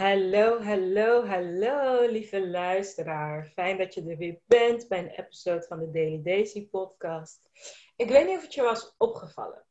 [0.00, 3.44] Hallo, hallo, hallo, lieve luisteraar.
[3.46, 7.50] Fijn dat je er weer bent bij een episode van de Daily Daisy podcast.
[7.96, 9.64] Ik weet niet of het je was opgevallen,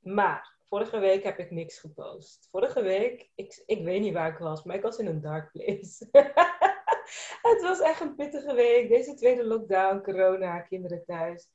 [0.00, 2.48] maar vorige week heb ik niks gepost.
[2.50, 5.52] Vorige week, ik, ik weet niet waar ik was, maar ik was in een dark
[5.52, 6.08] place.
[7.52, 8.88] het was echt een pittige week.
[8.88, 11.48] Deze tweede lockdown, corona, kinderen thuis,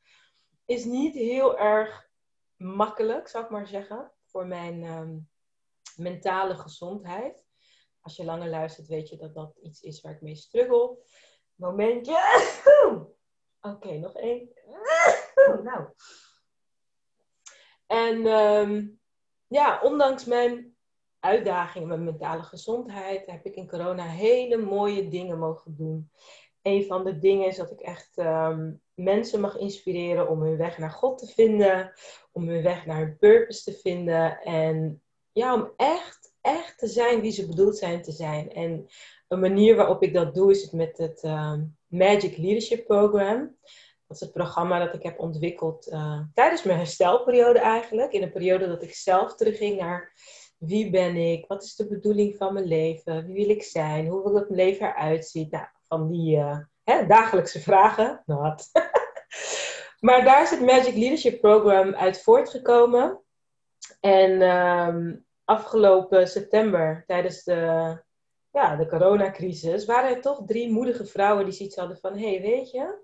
[0.65, 2.09] is niet heel erg
[2.55, 5.17] makkelijk, zou ik maar zeggen, voor mijn ehm,
[5.95, 7.49] mentale gezondheid.
[8.01, 10.97] Als je langer luistert, weet je dat dat iets is waar ik mee struggle.
[11.55, 12.17] Momentje.
[13.71, 14.49] Oké, nog één.
[15.63, 15.87] nou.
[17.87, 18.87] En ehm,
[19.47, 20.75] ja, ondanks mijn
[21.19, 26.11] uitdagingen met mentale gezondheid, heb ik in corona hele mooie dingen mogen doen.
[26.61, 30.77] Een van de dingen is dat ik echt ehm, mensen mag inspireren om hun weg
[30.77, 31.93] naar God te vinden,
[32.31, 37.21] om hun weg naar hun purpose te vinden en ja, om echt echt te zijn
[37.21, 38.51] wie ze bedoeld zijn te zijn.
[38.51, 38.87] En
[39.27, 43.57] een manier waarop ik dat doe is het met het ehm, Magic Leadership Program.
[44.07, 48.11] Dat is het programma dat ik heb ontwikkeld uh, tijdens mijn herstelperiode eigenlijk.
[48.11, 50.13] In een periode dat ik zelf terugging naar
[50.57, 54.23] wie ben ik, wat is de bedoeling van mijn leven, wie wil ik zijn, hoe
[54.23, 55.47] wil het mijn leven eruit zien.
[55.49, 58.23] Nou, van die uh, hè, dagelijkse vragen.
[58.25, 58.69] Not.
[60.07, 63.21] maar daar is het Magic Leadership Program uit voortgekomen.
[63.99, 65.15] En ehm,
[65.51, 67.97] afgelopen september, tijdens de,
[68.51, 72.41] ja, de coronacrisis, waren er toch drie moedige vrouwen die zoiets hadden van: hé, hey,
[72.41, 72.99] weet je,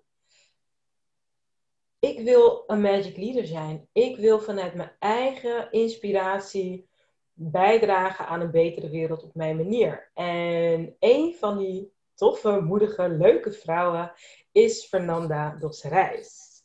[2.00, 3.89] ik wil een magic leader zijn.
[3.94, 6.89] Ik wil vanuit mijn eigen inspiratie
[7.34, 10.11] bijdragen aan een betere wereld op mijn manier.
[10.14, 14.11] En een van die toffe, moedige, leuke vrouwen
[14.52, 16.61] is Fernanda Dos Reis.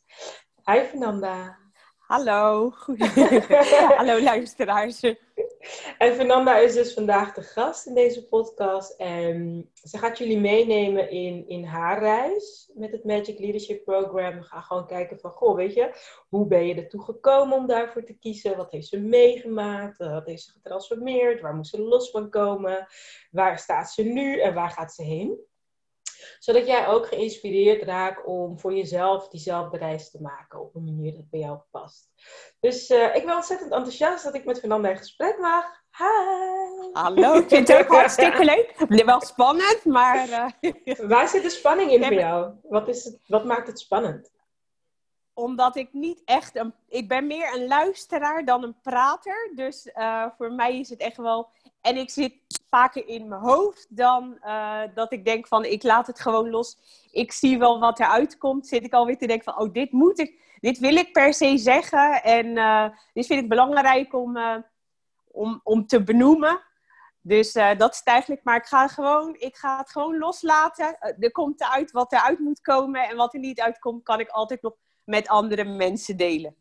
[0.63, 1.57] Hi Fernanda.
[1.97, 2.73] Hallo.
[3.97, 5.01] Hallo luisteraars.
[5.97, 8.91] En Fernanda is dus vandaag de gast in deze podcast.
[8.91, 14.37] En ze gaat jullie meenemen in, in haar reis met het Magic Leadership Program.
[14.37, 15.91] We gaan gewoon kijken van, goh, weet je,
[16.29, 18.57] hoe ben je ertoe gekomen om daarvoor te kiezen?
[18.57, 19.97] Wat heeft ze meegemaakt?
[19.97, 21.41] Wat heeft ze getransformeerd?
[21.41, 22.87] Waar moest ze los van komen?
[23.31, 25.51] Waar staat ze nu en waar gaat ze heen?
[26.39, 31.13] Zodat jij ook geïnspireerd raakt om voor jezelf diezelfde reis te maken op een manier
[31.13, 32.11] dat bij jou past.
[32.59, 35.65] Dus uh, ik ben ontzettend enthousiast dat ik met Fernanda in gesprek mag.
[35.97, 36.91] Hi!
[36.93, 39.03] Hallo, ik vind het ook hartstikke leuk.
[39.05, 40.29] Wel spannend, maar...
[40.61, 40.73] Uh...
[41.07, 42.53] Waar zit de spanning in voor jou?
[42.63, 44.31] Wat, is het, wat maakt het spannend?
[45.33, 46.73] Omdat ik niet echt een...
[46.87, 49.51] Ik ben meer een luisteraar dan een prater.
[49.55, 51.49] Dus uh, voor mij is het echt wel...
[51.81, 52.33] En ik zit
[52.69, 56.77] vaker in mijn hoofd dan uh, dat ik denk van ik laat het gewoon los.
[57.11, 58.67] Ik zie wel wat eruit komt.
[58.67, 61.57] Zit ik alweer te denken van oh dit moet ik, dit wil ik per se
[61.57, 62.23] zeggen.
[62.23, 64.37] En uh, dit vind ik belangrijk om,
[65.31, 66.61] om, om te benoemen.
[67.21, 68.43] Dus dat is eigenlijk.
[68.43, 70.97] Maar ik ga, gewoon, ik ga het gewoon loslaten.
[71.19, 73.09] er komt eruit wat eruit moet komen.
[73.09, 74.73] En wat er niet uitkomt kan ik altijd nog
[75.05, 76.55] met andere mensen delen.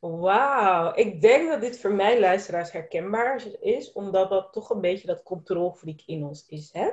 [0.00, 5.06] Wauw, ik denk dat dit voor mijn luisteraars herkenbaar is, omdat dat toch een beetje
[5.06, 6.88] dat controlfreak in ons is, hè?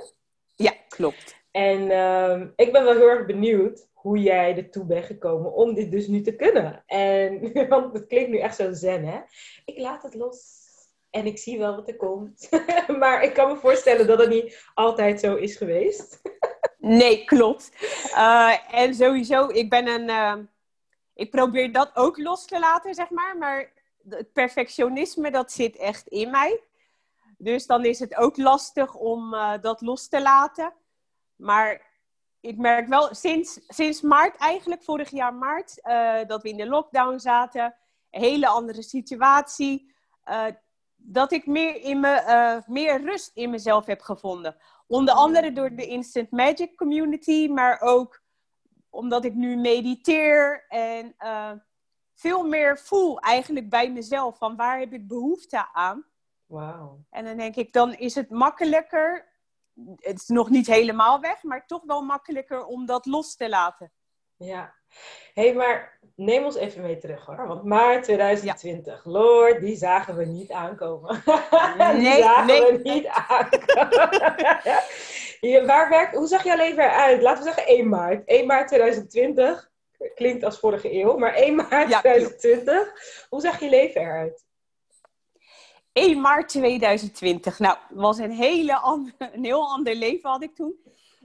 [0.55, 1.35] Ja, klopt.
[1.51, 5.91] En uh, ik ben wel heel erg benieuwd hoe jij ertoe bent gekomen om dit
[5.91, 6.83] dus nu te kunnen.
[6.85, 9.19] En, want het klinkt nu echt zo zen, hè?
[9.65, 10.59] Ik laat het los
[11.09, 12.49] en ik zie wel wat er komt.
[12.99, 16.21] maar ik kan me voorstellen dat het niet altijd zo is geweest.
[16.77, 17.71] nee, klopt.
[18.11, 20.09] Uh, en sowieso, ik ben een...
[20.09, 20.35] Uh
[21.21, 23.37] ik probeer dat ook los te laten, zeg maar.
[23.37, 23.71] Maar
[24.09, 26.61] het perfectionisme, dat zit echt in mij.
[27.37, 30.73] Dus dan is het ook lastig om uh, dat los te laten.
[31.35, 31.81] Maar
[32.39, 36.67] ik merk wel sinds, sinds maart, eigenlijk vorig jaar maart, uh, dat we in de
[36.67, 37.75] lockdown zaten.
[38.11, 39.93] Een hele andere situatie.
[40.29, 40.45] Uh,
[40.95, 44.55] dat ik meer, in me, meer rust in mezelf heb gevonden.
[44.87, 48.20] Onder andere door de Instant Magic community, maar ook
[48.91, 51.51] omdat ik nu mediteer en uh,
[52.13, 56.05] veel meer voel eigenlijk bij mezelf van waar heb ik behoefte aan.
[56.45, 57.05] Wauw.
[57.09, 59.31] En dan denk ik, dan is het makkelijker,
[59.95, 63.91] het is nog niet helemaal weg, maar toch wel makkelijker om dat los te laten.
[64.35, 64.80] Ja.
[65.33, 67.47] Hé, hey, maar neem ons even mee terug hoor.
[67.47, 69.11] Want maart 2020, ja.
[69.11, 71.23] Lord, die zagen we niet aankomen.
[71.77, 72.61] Nee, die zagen nee.
[72.61, 74.09] we niet aankomen.
[75.49, 77.21] Je, waar werkt, hoe zag jouw leven eruit?
[77.21, 78.25] Laten we zeggen 1 maart.
[78.25, 79.69] 1 maart 2020.
[80.15, 82.93] Klinkt als vorige eeuw, maar 1 maart ja, 2020.
[83.29, 84.45] Hoe zag je leven eruit?
[85.93, 87.59] 1 maart 2020.
[87.59, 90.75] Nou, was een, hele andere, een heel ander leven had ik toen.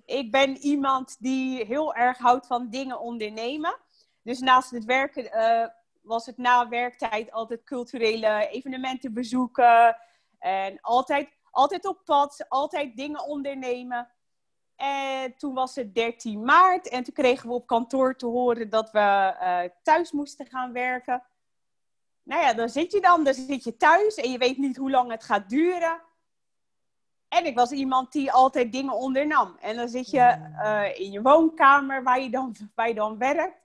[0.07, 3.77] Ik ben iemand die heel erg houdt van dingen ondernemen.
[4.23, 5.67] Dus naast het werken uh,
[6.01, 9.97] was het na werktijd altijd culturele evenementen bezoeken.
[10.39, 14.09] En altijd altijd op pad, altijd dingen ondernemen.
[14.77, 18.91] En toen was het 13 maart en toen kregen we op kantoor te horen dat
[18.91, 18.99] we
[19.41, 21.23] uh, thuis moesten gaan werken.
[22.23, 24.91] Nou ja, dan zit je dan, dan zit je thuis en je weet niet hoe
[24.91, 26.03] lang het gaat duren.
[27.29, 29.57] En ik was iemand die altijd dingen ondernam.
[29.61, 33.65] En dan zit je uh, in je woonkamer waar je, dan, waar je dan werkt.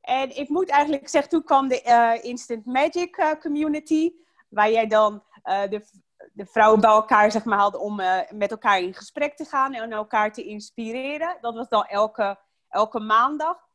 [0.00, 4.12] En ik moet eigenlijk zeggen, toen kwam de uh, Instant Magic uh, community,
[4.48, 5.84] waar jij dan de,
[6.32, 9.92] de vrouwen bij elkaar zeg maar, hadden om met elkaar in gesprek te gaan en
[9.92, 11.38] elkaar te inspireren.
[11.40, 12.38] Dat was dan elke,
[12.68, 13.68] elke maandag.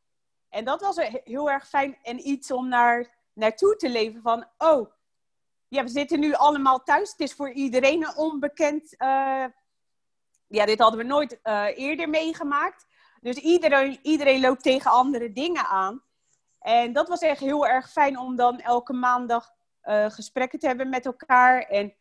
[0.48, 4.90] En dat was heel erg fijn en iets om naar, naartoe te leven van, oh,
[5.74, 7.10] ja, we zitten nu allemaal thuis.
[7.10, 8.94] Het is voor iedereen een onbekend.
[8.98, 9.44] Uh,
[10.46, 12.86] ja, dit hadden we nooit uh, eerder meegemaakt.
[13.20, 16.02] Dus iedereen, iedereen loopt tegen andere dingen aan.
[16.58, 19.50] En dat was echt heel erg fijn om dan elke maandag
[19.84, 21.62] uh, gesprekken te hebben met elkaar.
[21.62, 21.94] En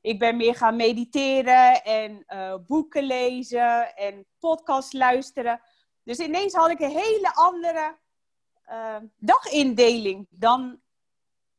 [0.00, 2.24] ik ben meer gaan mediteren en
[2.66, 5.60] boeken lezen en podcasts luisteren.
[6.02, 7.96] Dus ineens had ik een hele andere
[9.16, 10.80] dagindeling dan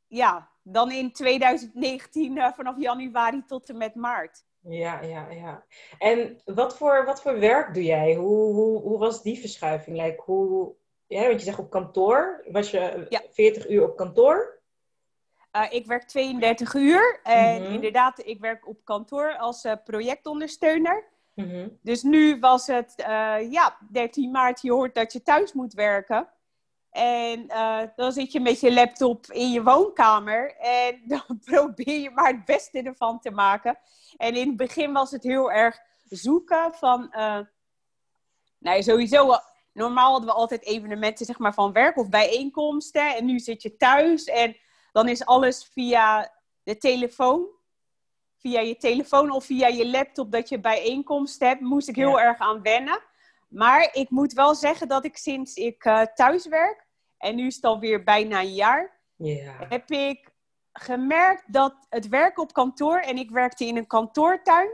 [0.07, 4.45] ja, dan in 2019 uh, vanaf januari tot en met maart.
[4.61, 5.65] Ja, ja, ja.
[5.97, 8.15] En wat voor, wat voor werk doe jij?
[8.15, 9.97] Hoe, hoe, hoe was die verschuiving?
[9.97, 10.73] Like, hoe,
[11.07, 12.43] ja, want je zegt op kantoor.
[12.51, 13.21] Was je ja.
[13.31, 14.59] 40 uur op kantoor?
[15.55, 17.19] Uh, ik werk 32 uur.
[17.23, 17.73] En mm-hmm.
[17.73, 21.07] inderdaad, ik werk op kantoor als uh, projectondersteuner.
[21.33, 21.77] Mm-hmm.
[21.81, 22.93] Dus nu was het,
[23.49, 26.27] ja, 13 maart, je hoort dat je thuis moet werken.
[26.97, 32.09] En uh, dan zit je met je laptop in je woonkamer en dan probeer je
[32.09, 33.77] maar het beste ervan te maken.
[34.17, 35.79] En in het begin was het heel erg
[36.09, 37.39] zoeken van, uh,
[38.59, 39.35] nou sowieso,
[39.73, 43.15] normaal hadden we altijd evenementen zeg maar, van werk of bijeenkomsten.
[43.15, 44.57] En nu zit je thuis en
[44.91, 46.33] dan is alles via
[46.63, 47.47] de telefoon.
[48.37, 52.39] Via je telefoon of via je laptop dat je bijeenkomsten hebt, moest ik heel erg
[52.39, 52.99] aan wennen.
[53.47, 56.86] Maar ik moet wel zeggen dat ik sinds ik uh, thuis werk,
[57.17, 58.99] en nu is het alweer bijna een jaar,
[59.69, 60.35] heb ik
[60.73, 64.69] gemerkt dat het werken op kantoor, en ik werkte in een kantoortuin,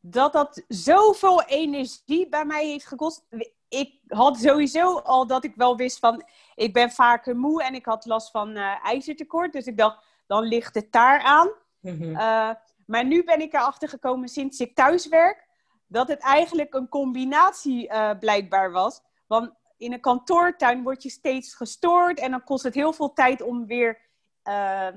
[0.00, 3.26] dat dat zoveel energie bij mij heeft gekost.
[3.68, 6.22] Ik had sowieso al dat ik wel wist van,
[6.54, 9.52] ik ben vaker moe en ik had last van uh, ijzertekort.
[9.52, 11.50] Dus ik dacht, dan ligt het daar aan.
[11.80, 12.16] Mhm.
[12.16, 12.50] Eh,
[12.86, 15.46] maar nu ben ik erachter gekomen sinds ik thuis werk,
[15.86, 19.00] dat het eigenlijk een combinatie uh, blijkbaar was.
[19.26, 23.42] Want in een kantoortuin word je steeds gestoord en dan kost het heel veel tijd
[23.42, 23.98] om weer,
[24.44, 24.88] uh,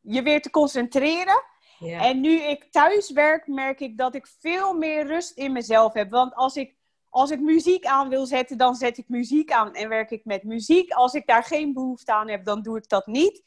[0.00, 1.42] je weer te concentreren.
[1.78, 2.04] Ja.
[2.04, 6.10] En nu ik thuis werk, merk ik dat ik veel meer rust in mezelf heb.
[6.10, 6.76] Want als ik,
[7.08, 10.42] als ik muziek aan wil zetten, dan zet ik muziek aan en werk ik met
[10.42, 10.90] muziek.
[10.90, 13.42] Als ik daar geen behoefte aan heb, dan doe ik dat niet.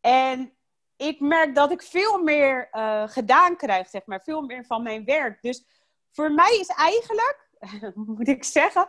[0.00, 0.52] En
[0.96, 4.20] ik merk dat ik veel meer uh, gedaan krijg, zeg maar.
[4.20, 5.42] Veel meer van mijn werk.
[5.42, 5.64] Dus
[6.10, 7.48] voor mij is eigenlijk,
[8.16, 8.88] moet ik zeggen,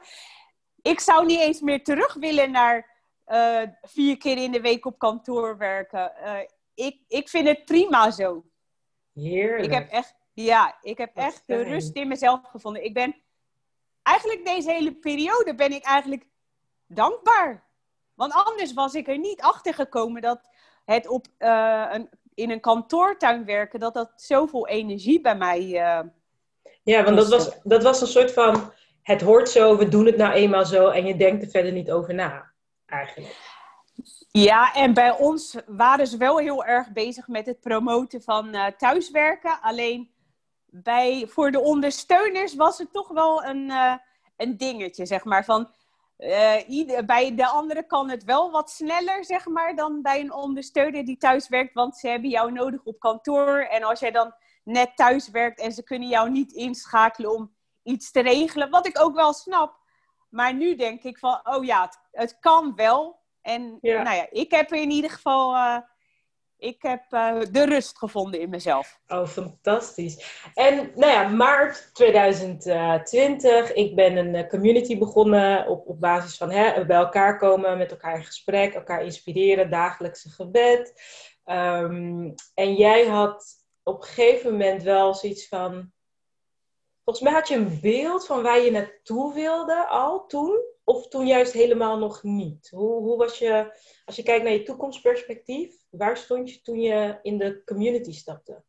[0.84, 2.92] ik zou niet eens meer terug willen naar
[3.28, 6.14] uh, vier keer in de week op kantoor werken.
[6.24, 6.38] Uh,
[6.74, 8.44] ik, ik vind het prima zo.
[9.14, 9.64] Heerlijk.
[9.64, 12.84] Ik heb echt, ja, ik heb echt de rust in mezelf gevonden.
[12.84, 13.16] Ik ben
[14.02, 16.26] eigenlijk deze hele periode ben ik eigenlijk
[16.88, 17.64] dankbaar.
[18.14, 20.42] Want anders was ik er niet achter gekomen dat
[20.86, 25.68] het op, uh, een, in een kantoortuin werken, dat dat zoveel energie bij mij.
[26.84, 30.18] ja, want dat was, dat was een soort van het hoort zo, we doen het
[30.18, 32.52] nou eenmaal zo en je denkt er verder niet over na,
[32.86, 33.36] eigenlijk.
[34.32, 38.66] Ja, en bij ons waren ze wel heel erg bezig met het promoten van uh,
[38.66, 39.62] thuiswerken.
[39.62, 40.12] Alleen
[40.66, 43.94] bij, voor de ondersteuners was het toch wel een, uh,
[44.38, 45.46] een dingetje, zeg maar.
[45.46, 45.70] Van,
[46.18, 50.34] uh, ieder, bij de anderen kan het wel wat sneller, zeg maar, dan bij een
[50.34, 51.74] ondersteuner die thuis werkt.
[51.74, 53.60] Want ze hebben jou nodig op kantoor.
[53.60, 54.34] En als jij dan
[54.64, 57.54] net thuis werkt en ze kunnen jou niet inschakelen om
[57.84, 58.70] iets te regelen.
[58.70, 59.82] Wat ik ook wel snap.
[60.30, 63.22] Maar nu denk ik van, oh ja, het, het kan wel.
[63.42, 65.78] En nou ja, ik heb in ieder geval uh,
[66.64, 69.00] ik heb, uh, de rust gevonden in mezelf.
[69.08, 70.42] Oh, fantastisch.
[70.54, 76.52] En nou ja, maart 2020, ik ben een eh, community begonnen op, op basis van
[76.52, 81.02] hè, bij elkaar komen, met elkaar in gesprek, elkaar inspireren, dagelijkse gebed.
[81.46, 83.46] Um, en jij had
[83.84, 85.92] op een gegeven moment wel zoiets van,
[87.04, 91.28] Volgens mij had je een beeld van waar je naartoe wilde al toen, of toen
[91.28, 92.70] juist helemaal nog niet.
[92.70, 97.20] Hoe, hoe was je, als je kijkt naar je toekomstperspectief, waar stond je toen je
[97.22, 98.64] in de community stapte?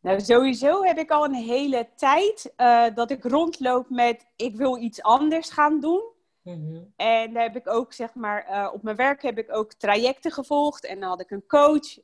[0.00, 4.82] Nou, sowieso heb ik al een hele tijd uh, dat ik rondloop met ik wil
[4.82, 6.02] iets anders gaan doen.
[6.42, 6.92] Mm-hmm.
[6.96, 10.30] En daar heb ik ook, zeg maar, uh, op mijn werk heb ik ook trajecten
[10.30, 10.84] gevolgd.
[10.84, 11.98] En dan had ik een coach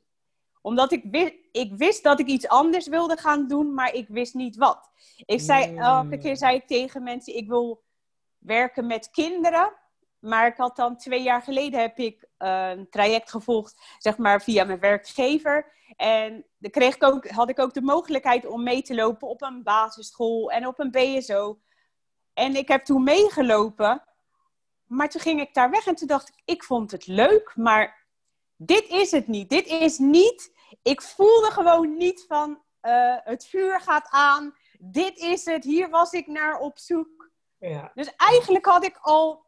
[0.65, 4.33] Omdat ik wist, ik wist dat ik iets anders wilde gaan doen, maar ik wist
[4.33, 4.89] niet wat.
[5.25, 5.77] Ik zei, Mm.
[5.77, 7.83] elke keer zei ik tegen mensen, ik wil
[8.37, 9.73] werken met kinderen.
[10.19, 14.41] Maar ik had dan twee jaar geleden heb ik eh, een traject gevolgd, zeg maar,
[14.41, 15.71] via mijn werkgever.
[15.95, 19.41] En dan kreeg ik ook, had ik ook de mogelijkheid om mee te lopen op
[19.41, 21.59] een basisschool en op een BSO.
[22.33, 24.03] En ik heb toen meegelopen.
[24.85, 28.03] Maar toen ging ik daar weg en toen dacht ik, ik vond het leuk, maar
[28.57, 29.49] dit is het niet.
[29.49, 34.55] Dit is niet, ik voelde gewoon niet van, eh, het vuur gaat aan.
[34.79, 37.29] Dit is het, hier was ik naar op zoek.
[37.59, 37.91] Ja.
[37.93, 39.45] Dus eigenlijk had ik al,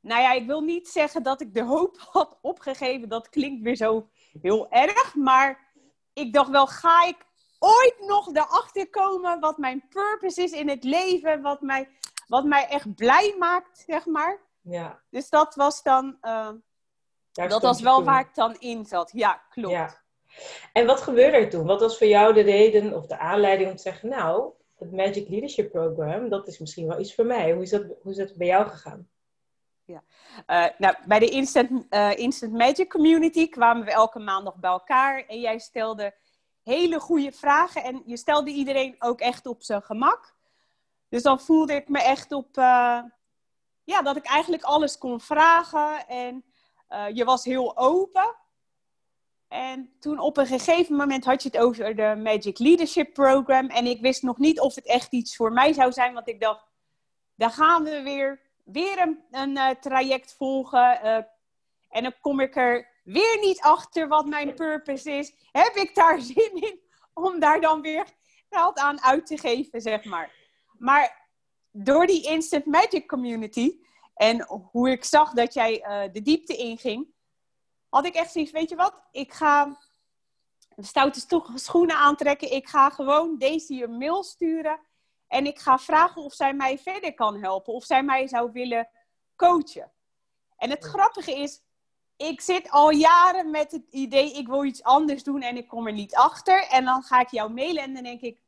[0.00, 3.08] nou ja, ik wil niet zeggen dat ik de hoop had opgegeven.
[3.08, 4.08] Dat klinkt weer zo
[4.40, 5.14] heel erg.
[5.14, 5.72] Maar
[6.12, 7.26] ik dacht wel, ga ik
[7.58, 11.42] ooit nog erachter komen wat mijn purpose is in het leven?
[11.42, 11.88] Wat mij,
[12.26, 14.40] wat mij echt blij maakt, zeg maar.
[14.60, 15.00] ja.
[15.10, 16.50] Dus dat was dan, eh,
[17.32, 19.10] dat was wel waar ik dan in zat.
[19.12, 19.74] Ja, klopt.
[19.74, 20.06] Ja.
[20.72, 21.66] En wat gebeurde er toen?
[21.66, 25.28] Wat was voor jou de reden of de aanleiding om te zeggen, nou, het Magic
[25.28, 27.52] Leadership Program, dat is misschien wel iets voor mij.
[27.52, 29.08] Hoe is dat, hoe is dat bij jou gegaan?
[30.46, 35.24] Eh, nou, bij de Instant, eh, Instant Magic Community kwamen we elke maandag bij elkaar.
[35.26, 36.14] En jij stelde
[36.62, 37.82] hele goede vragen.
[37.82, 40.34] En je stelde iedereen ook echt op zijn gemak.
[41.08, 42.56] Dus dan voelde ik me echt op...
[42.56, 43.00] eh,
[43.84, 46.06] ja, dat ik eigenlijk alles kon vragen.
[46.08, 46.44] En
[47.12, 48.34] je was heel open.
[49.48, 53.66] En toen op een gegeven moment had je het over de Magic Leadership Program.
[53.66, 56.14] En ik wist nog niet of het echt iets voor mij zou zijn.
[56.14, 56.64] Want ik dacht,
[57.34, 61.02] daar gaan we weer, weer een, een eh, traject volgen.
[61.02, 61.22] eh,
[61.88, 65.34] en dan kom ik er weer niet achter wat mijn purpose is.
[65.52, 66.80] Heb ik daar zin in
[67.14, 68.06] om daar dan weer
[68.50, 70.32] geld aan uit te geven, zeg maar.
[70.78, 71.26] Maar
[71.70, 73.78] door die Instant Magic Community
[74.14, 77.14] en hoe ik zag dat jij eh, de diepte inging,
[77.88, 79.78] had ik echt zoiets, weet je wat, ik ga
[80.76, 82.52] stoute sto- schoenen aantrekken.
[82.52, 84.80] Ik ga gewoon deze een mail sturen
[85.26, 88.88] en ik ga vragen of zij mij verder kan helpen, of zij mij zou willen
[89.36, 89.92] coachen.
[90.56, 91.62] En het grappige is,
[92.16, 95.86] ik zit al jaren met het idee, ik wil iets anders doen en ik kom
[95.86, 96.66] er niet achter.
[96.68, 98.40] En dan ga ik jou mailen en dan denk ik,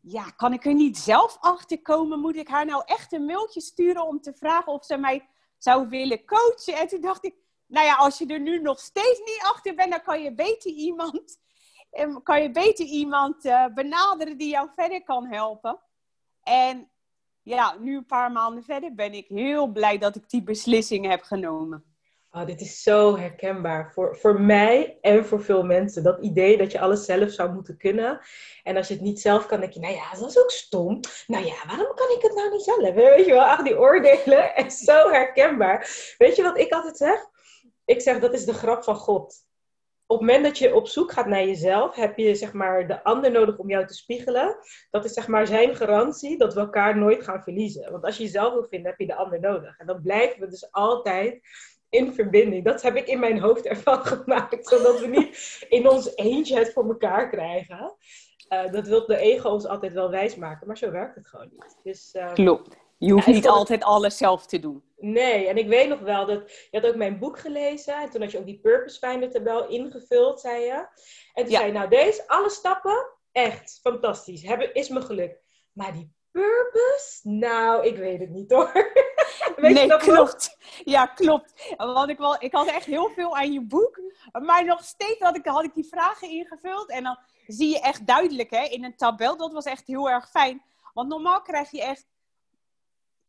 [0.00, 2.20] ja, kan ik er niet zelf achter komen?
[2.20, 5.28] Moet ik haar nou echt een mailtje sturen om te vragen of ze mij
[5.58, 6.74] zou willen coachen?
[6.74, 7.34] En toen dacht ik,
[7.70, 10.70] nou ja, als je er nu nog steeds niet achter bent, dan kan je beter
[10.70, 11.38] iemand,
[11.90, 15.80] eh, kan je beter iemand eh, benaderen die jou verder kan helpen.
[16.42, 16.90] En
[17.42, 21.22] ja, nu een paar maanden verder ben ik heel blij dat ik die beslissing heb
[21.22, 21.84] genomen.
[22.32, 26.02] Oh, dit is zo herkenbaar voor, voor mij en voor veel mensen.
[26.02, 28.20] Dat idee dat je alles zelf zou moeten kunnen.
[28.62, 31.00] En als je het niet zelf kan, denk je, nou ja, dat is ook stom.
[31.26, 32.94] Nou ja, waarom kan ik het nou niet zelf?
[32.94, 34.54] Weet je wel, ach, die oordelen.
[34.60, 36.14] En zo herkenbaar.
[36.18, 37.28] Weet je wat ik altijd zeg?
[37.90, 39.34] Ik zeg, dat is de grap van God.
[40.06, 43.04] Op het moment dat je op zoek gaat naar jezelf, heb je zeg maar de
[43.04, 44.56] ander nodig om jou te spiegelen.
[44.90, 47.90] Dat is zeg maar zijn garantie dat we elkaar nooit gaan verliezen.
[47.90, 49.78] Want als je jezelf wil vinden, heb je de ander nodig.
[49.78, 51.40] En dan blijven we dus altijd
[51.88, 52.64] in verbinding.
[52.64, 54.68] Dat heb ik in mijn hoofd ervan gemaakt.
[54.68, 57.96] Zodat we niet in ons eentje het voor elkaar krijgen.
[58.52, 61.76] Uh, dat wil de ego ons altijd wel wijsmaken, maar zo werkt het gewoon niet.
[61.82, 62.76] Dus, uh, Klopt.
[62.98, 64.82] Je hoeft niet altijd alles zelf te doen.
[65.00, 67.94] Nee, en ik weet nog wel dat je had ook mijn boek gelezen.
[67.94, 70.86] En toen had je ook die Purpose Finder tabel ingevuld, zei je.
[71.34, 71.58] En toen Ja.
[71.58, 74.42] zei je, nou deze, alle stappen, echt fantastisch.
[74.42, 75.42] Hebben, is me gelukt.
[75.72, 77.20] Maar die purpose?
[77.22, 78.72] Nou, ik weet het niet hoor.
[79.56, 80.14] weet nee, je dat nog?
[80.14, 80.56] klopt.
[80.84, 81.74] Ja, klopt.
[81.76, 84.00] Want ik, wel, ik had echt heel veel aan je boek.
[84.32, 86.90] Maar nog steeds had ik, had ik die vragen ingevuld.
[86.90, 89.36] En dan zie je echt duidelijk hè, in een tabel.
[89.36, 90.62] Dat was echt heel erg fijn.
[90.94, 92.06] Want normaal krijg je echt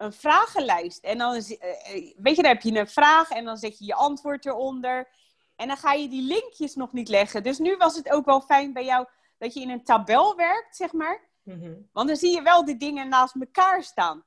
[0.01, 1.03] een vragenlijst.
[1.03, 3.79] En dan is- eh, eh, weet je, dan heb je een vraag en dan zet
[3.79, 5.09] je je antwoord eronder.
[5.55, 7.43] En dan ga je die linkjes nog niet leggen.
[7.43, 9.05] Dus nu was het ook wel fijn bij jou
[9.37, 11.29] dat je in een tabel werkt, zeg maar.
[11.43, 11.73] Mhm.
[11.93, 14.25] Want dan zie je wel de dingen naast elkaar staan.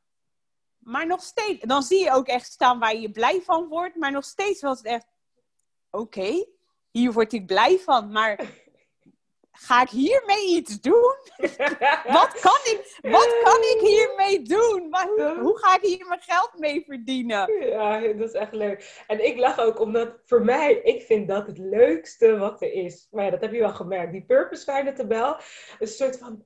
[0.79, 3.97] Maar nog steeds, dan zie je ook echt staan waar je blij van wordt.
[3.97, 5.07] Maar nog steeds was het echt,
[5.91, 6.45] oké,
[6.91, 8.13] hier word ik blij van.
[8.13, 8.41] Maar
[9.55, 11.15] ga ik hiermee iets doen?
[12.19, 14.95] Wat kan ik, wat kan ik hiermee doen?
[15.41, 17.67] Hoe, ga ik hier mijn geld mee verdienen?
[17.69, 19.05] Ja, dat is echt leuk.
[19.07, 23.09] En ik lach ook omdat voor mij, ik vind dat het leukste wat er is.
[23.11, 24.13] Maar ja, dat heb je wel gemerkt.
[24.13, 25.37] Die Purpose tabel,
[25.79, 26.45] een soort van...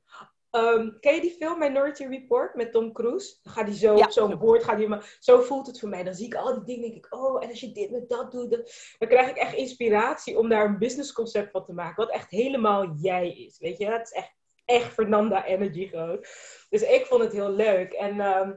[0.50, 3.36] ehm, ken je die film Minority Report met Tom Cruise?
[3.42, 4.04] Dan gaat hij zo Ja.
[4.04, 6.04] op zo'n boord, gaat hij maar, zo voelt het voor mij.
[6.04, 8.32] Dan zie ik al die dingen, denk ik, oh, en als je dit met dat
[8.32, 8.60] doet, dan,
[8.98, 12.04] dan krijg ik echt inspiratie om daar een businessconcept van te maken.
[12.04, 13.86] Wat echt helemaal jij is, weet je?
[13.86, 16.24] Het is echt, echt Fernanda Energy gewoon.
[16.70, 17.92] Dus ik vond het heel leuk.
[17.92, 18.52] En ehm,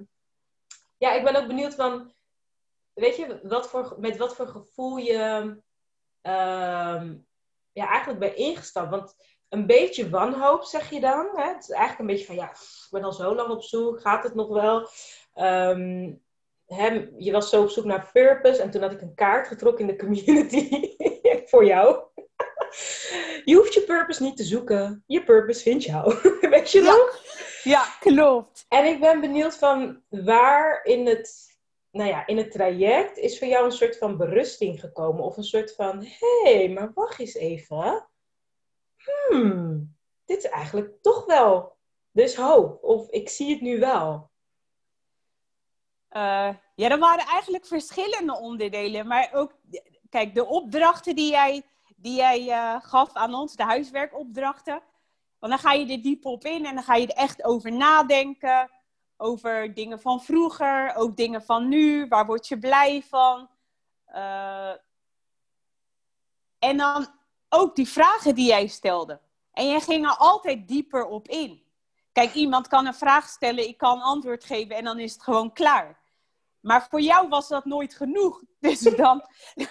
[0.98, 2.14] ja, ik ben ook benieuwd van,
[2.94, 5.58] weet je, wat voor, met wat voor gevoel je,
[6.22, 7.16] ehm,
[7.74, 8.90] ja, eigenlijk bij ingestapt.
[8.90, 9.16] Want
[9.52, 11.30] een beetje wanhoop, zeg je dan.
[11.36, 11.48] Hè?
[11.48, 14.24] Het is eigenlijk een beetje van, ja, ik ben al zo lang op zoek, gaat
[14.24, 14.88] het nog wel?
[15.34, 16.14] Ehm,
[16.66, 19.90] hè, je was zo op zoek naar purpose en toen had ik een kaart getrokken
[19.90, 20.96] in de community
[21.50, 22.04] voor jou.
[23.46, 25.04] Je hoeft je purpose niet te zoeken.
[25.08, 26.16] Je purpose vindt jou.
[26.50, 27.20] Weet je nog?
[27.64, 28.66] Ja, klopt.
[28.68, 31.58] En ik ben benieuwd van waar in het,
[31.92, 35.24] nou ja, in het traject is voor jou een soort van berusting gekomen.
[35.24, 38.10] Of een soort van, hé, hey, maar wacht eens even.
[39.04, 41.76] Hmm, dit is eigenlijk toch wel
[42.12, 42.84] dus hoop.
[42.84, 44.30] Of ik zie het nu wel.
[46.12, 49.08] Uh, ja, er waren eigenlijk verschillende onderdelen.
[49.08, 49.56] Maar ook,
[50.10, 51.66] kijk, de opdrachten die jij,
[51.96, 54.82] die jij uh, gaf aan ons, de huiswerkopdrachten.
[55.40, 57.72] Want dan ga je er diep op in en dan ga je er echt over
[57.72, 58.72] nadenken.
[59.18, 62.08] Over dingen van vroeger, ook dingen van nu.
[62.08, 63.50] Waar word je blij van?
[64.16, 64.74] Uh,
[66.60, 67.08] en dan
[67.54, 69.20] ook die vragen die jij stelde.
[69.52, 71.64] En jij ging er altijd dieper op in.
[72.12, 75.54] Kijk, iemand kan een vraag stellen, ik kan antwoord geven en dan is het gewoon
[75.54, 76.00] klaar.
[76.60, 78.42] Maar voor jou was dat nooit genoeg.
[78.60, 79.26] Dus dan,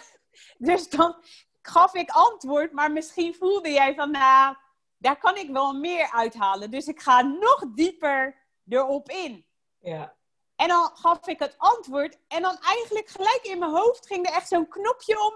[0.68, 1.16] dus dan
[1.62, 4.56] gaf ik antwoord, maar misschien voelde jij van, nou,
[4.96, 6.70] daar kan ik wel meer uithalen.
[6.70, 8.36] Dus ik ga nog dieper
[8.68, 9.46] erop in.
[9.78, 10.14] Ja.
[10.56, 14.34] En dan gaf ik het antwoord en dan eigenlijk gelijk in mijn hoofd ging er
[14.34, 15.34] echt zo'n knopje om.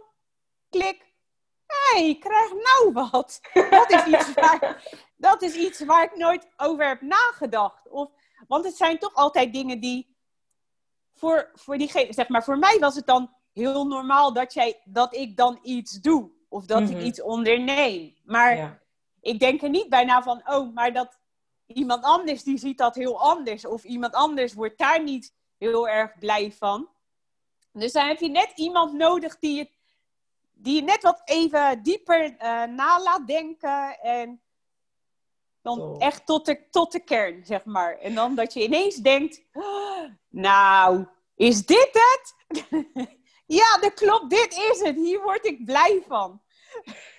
[0.71, 1.14] Klik.
[1.91, 3.41] Hey, krijg nou wat.
[3.71, 4.83] Dat is, iets waar,
[5.17, 7.89] dat is iets waar ik nooit over heb nagedacht.
[7.89, 8.11] Of,
[8.49, 10.17] want het zijn toch altijd dingen die
[11.15, 15.15] voor, voor diegene, zeg maar, voor mij was het dan heel normaal dat, jij, dat
[15.15, 16.31] ik dan iets doe.
[16.49, 17.05] Of dat ik mhm.
[17.05, 18.17] iets onderneem.
[18.25, 18.83] Maar ja
[19.25, 21.19] ik denk er niet bijna van, oh, maar dat
[21.67, 23.65] iemand anders die ziet dat heel anders.
[23.65, 26.89] Of iemand anders wordt daar niet heel erg blij van.
[27.73, 29.69] Dus dan heb je net iemand nodig die je,
[30.65, 33.99] die je net wat even dieper uh, na laat denken.
[34.01, 34.41] En
[35.63, 37.99] dan echt tot de, tot de kern, zeg maar.
[37.99, 42.35] En dan dat je ineens denkt, oh, nou, is dit het?
[43.61, 44.97] ja, dat klopt, dit is het.
[44.97, 46.43] Hier word ik blij van.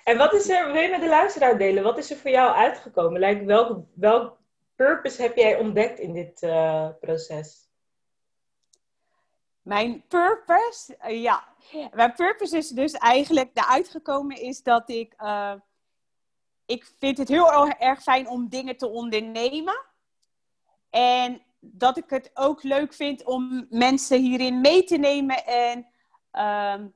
[0.03, 1.83] En wat is er, wil je met de luisteraar delen?
[1.83, 3.19] Wat is er voor jou uitgekomen?
[3.19, 4.37] Like, welk, welk
[4.75, 7.64] purpose heb jij ontdekt in dit uh, proces?
[9.65, 10.97] Mijn purpose?
[11.07, 11.43] Uh, ja.
[11.93, 15.13] Mijn purpose is dus eigenlijk de uitgekomen is dat ik...
[15.21, 15.53] Uh,
[16.65, 19.85] ik vind het heel erg fijn om dingen te ondernemen.
[20.89, 25.87] En dat ik het ook leuk vind om mensen hierin mee te nemen en
[26.31, 26.87] ehm,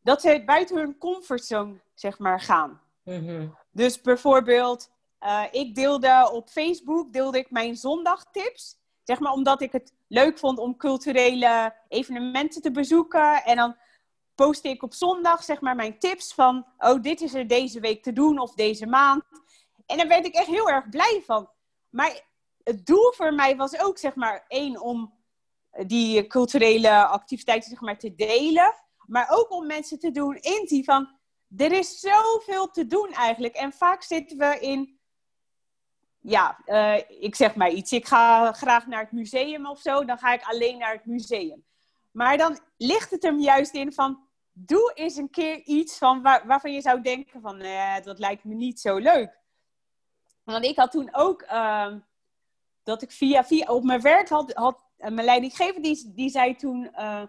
[0.00, 2.80] dat ze buiten hun comfortzone, zeg maar, gaan.
[3.02, 3.46] Mhm.
[3.70, 8.76] Dus bijvoorbeeld, uh, ik deelde op Facebook deelde ik mijn zondagtips.
[9.02, 13.44] Zeg maar omdat ik het leuk vond om culturele evenementen te bezoeken.
[13.44, 13.76] En dan
[14.34, 16.66] postte ik op zondag zeg maar mijn tips van...
[16.78, 19.22] Oh, dit is er deze week te doen of deze maand.
[19.86, 21.48] En daar werd ik echt heel erg blij van.
[21.90, 22.20] Maar
[22.62, 25.14] het doel voor mij was ook zeg maar één om
[25.86, 28.74] die culturele activiteiten zeg maar te delen.
[29.06, 31.08] Maar ook om mensen te doen inzien van,
[31.56, 33.54] er is zoveel te doen eigenlijk.
[33.54, 34.98] En vaak zitten we in,
[36.26, 37.92] ja, uh, ik zeg maar iets.
[37.92, 41.64] Ik ga graag naar het museum of zo, dan ga ik alleen naar het museum.
[42.10, 44.18] Maar dan ligt het hem juist in van,
[44.52, 48.44] doe eens een keer iets van waar, waarvan je zou denken van, nee, dat lijkt
[48.44, 49.38] me niet zo leuk.
[50.44, 51.94] Want ik had toen ook, uh,
[52.82, 56.90] dat ik via, via op mijn werk had, had mijn leidinggever, die, die zei toen...
[56.96, 57.22] Uh,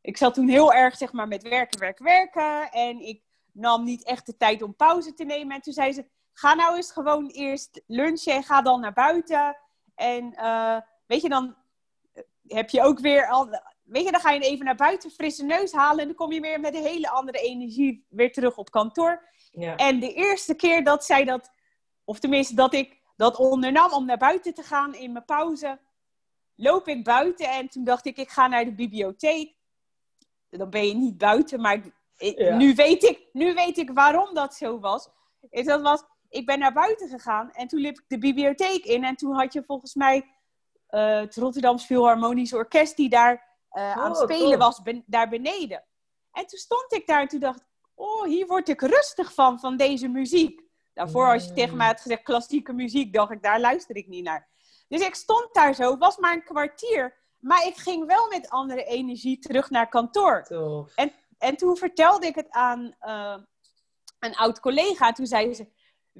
[0.00, 2.70] ik zat toen heel erg zeg maar, met werken, werken, werken.
[2.70, 5.56] En ik nam niet echt de tijd om pauze te nemen.
[5.56, 6.04] En toen zei ze,
[6.38, 9.56] ga nou eens gewoon eerst lunchen en ga dan naar buiten.
[9.94, 11.56] En uh, weet je, dan
[12.46, 13.48] heb je ook weer al...
[13.82, 16.00] Weet je, dan ga je even naar buiten, frisse neus halen.
[16.00, 19.28] En dan kom je weer met een hele andere energie weer terug op kantoor.
[19.50, 19.76] Ja.
[19.76, 21.50] En de eerste keer dat zij dat...
[22.04, 25.78] Of tenminste, dat ik dat ondernam om naar buiten te gaan in mijn pauze...
[26.54, 29.56] Loop ik buiten en toen dacht ik, ik ga naar de bibliotheek
[30.50, 31.60] dan ben je niet buiten.
[31.60, 31.80] Maar
[32.56, 35.08] nu, weet ik, nu weet ik waarom dat zo was.
[35.50, 39.04] Dat was, ik ben naar buiten gegaan en toen liep ik de bibliotheek in.
[39.04, 40.16] En toen had je volgens mij
[40.90, 45.84] uh, het Rotterdams Philharmonisch Orkest die daar uh, aan het oh, spelen was, daar beneden.
[46.32, 47.64] En toen stond ik daar en toen dacht
[47.94, 50.62] oh, hier word ik rustig van, van deze muziek.
[50.94, 54.24] Daarvoor als je tegen mij had gezegd klassieke muziek, dacht ik, daar luister ik niet
[54.24, 54.48] naar.
[54.88, 57.16] Dus ik stond daar zo, het was maar een kwartier.
[57.38, 60.46] Maar ik ging wel met andere energie terug naar kantoor.
[60.94, 63.36] En, en toen vertelde ik het aan uh,
[64.18, 65.12] een oud collega.
[65.12, 65.68] Toen zei ze: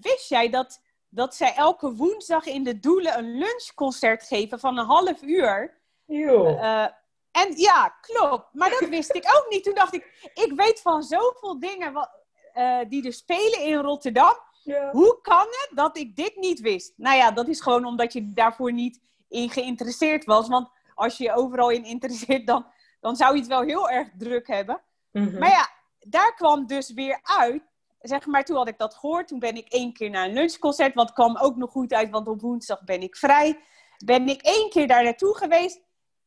[0.01, 4.87] Wist jij dat, dat zij elke woensdag in de Doelen een lunchconcert geven van een
[4.87, 5.77] half uur?
[6.07, 6.87] Uh,
[7.31, 8.49] en ja, klopt.
[8.53, 9.65] Maar dat wist ik ook niet.
[9.65, 11.93] Toen dacht ik: Ik weet van zoveel dingen.
[11.93, 12.11] Wat,
[12.53, 14.37] eh, die er spelen in Rotterdam.
[14.63, 14.91] Ja.
[14.91, 16.93] Hoe kan het dat ik dit niet wist?
[16.97, 20.49] Nou ja, dat is gewoon omdat je daarvoor niet in geïnteresseerd was.
[20.49, 22.67] Want als je je overal in interesseert, dan,
[23.01, 24.81] dan zou je het wel heel erg druk hebben.
[25.13, 25.39] Mhm.
[25.39, 27.63] Maar ja, daar kwam dus weer uit.
[28.09, 29.29] Zeg maar, toen had ik dat gehoord.
[29.29, 30.95] Toen ben ik één keer naar een lunchconcert.
[30.95, 33.61] Want het kwam ook nog goed uit, want op woensdag ben ik vrij.
[34.05, 35.81] Ben ik één keer daar naartoe geweest.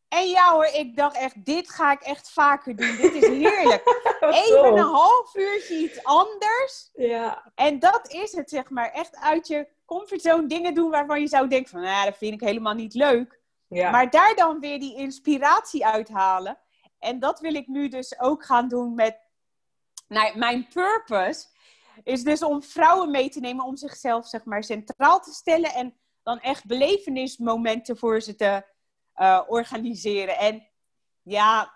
[0.07, 2.95] En ja hoor, ik dacht echt, dit ga ik echt vaker doen.
[2.95, 3.83] Dit is heerlijk.
[4.45, 6.89] Even een half uurtje iets anders.
[6.93, 8.91] Ja, En dat is het, zeg maar.
[8.91, 12.39] Echt uit je comfortzone dingen doen waarvan je zou denken van, nou, dat vind ik
[12.47, 13.39] helemaal niet leuk.
[13.67, 13.91] ja.
[13.91, 16.57] Maar daar dan weer die inspiratie uithalen.
[16.99, 19.17] En dat wil ik nu dus ook gaan doen met...
[20.07, 21.45] Nou, mijn purpose
[22.03, 25.73] is dus om vrouwen mee te nemen om zichzelf, zeg maar, centraal te stellen.
[25.73, 28.65] En dan echt belevenismomenten voor ze te
[29.13, 30.37] eh, organiseren.
[30.37, 30.67] En
[31.21, 31.73] ja,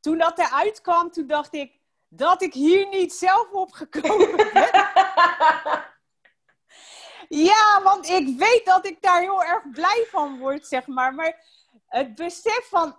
[0.00, 4.70] toen dat eruit kwam, toen dacht ik dat ik hier niet zelf op gekomen ben.
[7.28, 11.14] Ja, want ik weet dat ik daar heel erg blij van word, zeg maar.
[11.14, 11.44] Maar
[11.86, 12.96] het besef van,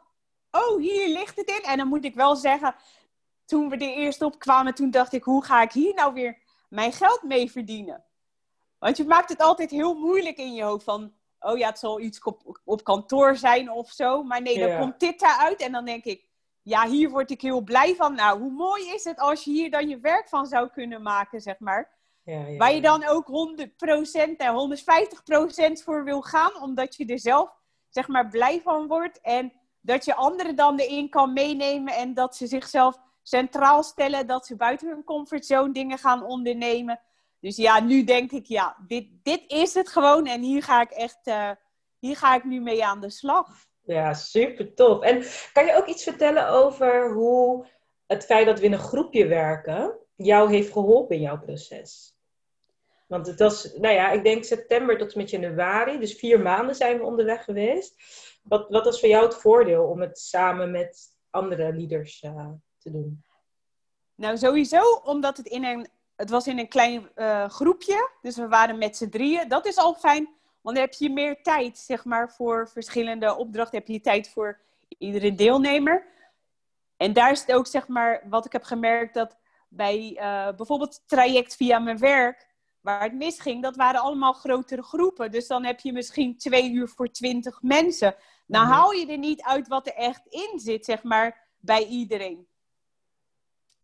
[0.51, 1.61] oh, hier ligt het in.
[1.63, 2.75] En dan moet ik wel zeggen,
[3.45, 6.37] toen we er eerst op kwamen, toen dacht ik, hoe ga ik hier nou weer
[6.69, 8.03] mijn geld mee verdienen?
[8.79, 11.99] Want je maakt het altijd heel moeilijk in je hoofd van, oh ja, het zal
[11.99, 14.23] iets op, op kantoor zijn of zo.
[14.23, 16.25] Maar nee, dan komt dit daaruit en dan denk ik,
[16.61, 18.15] ja, hier word ik heel blij van.
[18.15, 21.41] Nou, hoe mooi is het als je hier dan je werk van zou kunnen maken,
[21.41, 21.91] zeg maar.
[22.23, 23.31] Ja, ja, Waar je dan ook 100%
[24.37, 24.77] en
[25.79, 27.49] 150% voor wil gaan, omdat je er zelf
[27.89, 29.21] zeg maar blij van wordt.
[29.21, 34.45] En dat je anderen dan erin kan meenemen en dat ze zichzelf centraal stellen, dat
[34.45, 36.99] ze buiten hun comfortzone dingen gaan ondernemen.
[37.39, 40.91] Dus ja, nu denk ik, ja, dit, dit is het gewoon en hier ga ik
[40.91, 41.51] echt, eh,
[41.99, 43.47] hier ga ik nu mee aan de slag.
[43.81, 45.01] Ja, super tof.
[45.01, 47.65] En kan je ook iets vertellen over hoe
[48.07, 52.17] het feit dat we in een groepje werken jou heeft geholpen in jouw proces?
[53.07, 56.75] Want het was, nou ja, ik denk september tot en met januari, dus vier maanden
[56.75, 57.95] zijn we onderweg geweest.
[58.43, 62.49] Wat, wat was voor jou het voordeel om het samen met andere leaders eh,
[62.83, 63.23] te doen?
[64.15, 68.09] Nou, sowieso omdat het in een, het was in een klein eh, groepje.
[68.21, 69.47] Dus we waren met z'n drieën.
[69.47, 70.23] Dat is al fijn,
[70.61, 73.77] want dan heb je meer tijd, zeg maar, voor verschillende opdrachten.
[73.77, 74.59] Heb je tijd voor
[74.97, 76.05] iedere deelnemer.
[76.97, 79.37] En daar is het ook, zeg maar, wat ik heb gemerkt, dat
[79.69, 82.47] bij eh, bijvoorbeeld het traject via mijn werk,
[82.81, 85.31] waar het misging, dat waren allemaal grotere groepen.
[85.31, 88.15] Dus dan heb je misschien twee uur voor twintig mensen.
[88.45, 88.73] Nou Mhm.
[88.73, 92.47] haal je er niet uit wat er echt in zit, zeg maar, bij iedereen.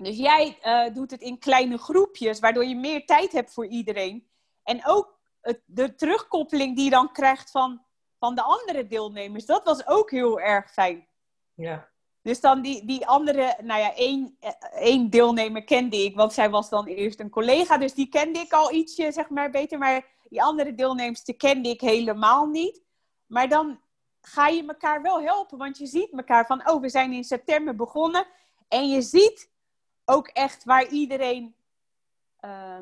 [0.03, 4.27] Dus jij eh, doet het in kleine groepjes, waardoor je meer tijd hebt voor iedereen.
[4.63, 7.81] En ook het, de terugkoppeling die je dan krijgt van,
[8.19, 11.07] van de andere deelnemers, dat was ook heel erg fijn.
[11.53, 11.89] Ja,
[12.21, 16.49] Dus dan die, die andere, nou ja, één, eh, één deelnemer kende ik, want zij
[16.49, 19.77] was dan eerst een collega, dus die kende ik al ietsje, zeg maar, beter.
[19.77, 22.81] Maar die andere deelnemers, die kende ik helemaal niet.
[23.25, 23.79] Maar dan
[24.21, 27.75] ga je elkaar wel helpen, want je ziet elkaar van, oh, we zijn in september
[27.75, 28.27] begonnen.
[28.67, 29.48] En je ziet
[30.09, 31.55] ook echt waar iedereen,
[32.39, 32.79] eh,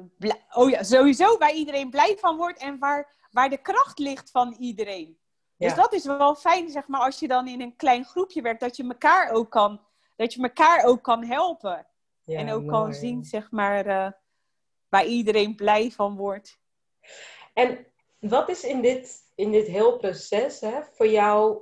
[0.54, 4.56] oh ja, sowieso waar iedereen blij van wordt en waar, waar de kracht ligt van
[4.60, 5.18] iedereen.
[5.58, 8.60] Dus dat is wel fijn, zeg maar, als je dan in een klein groepje werkt,
[8.60, 9.82] dat je elkaar ook kan,
[10.16, 11.88] dat je elkaar ook kan helpen.
[12.24, 14.12] ja, en ook kan zien, zeg maar, eh,
[14.90, 16.60] waar iedereen blij van wordt.
[17.54, 17.86] En
[18.20, 21.58] wat is in dit, in dit heel proces hè, voor jou,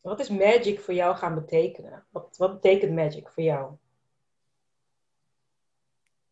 [0.00, 2.06] wat is magic voor jou gaan betekenen?
[2.10, 3.76] Wat, wat betekent magic voor jou?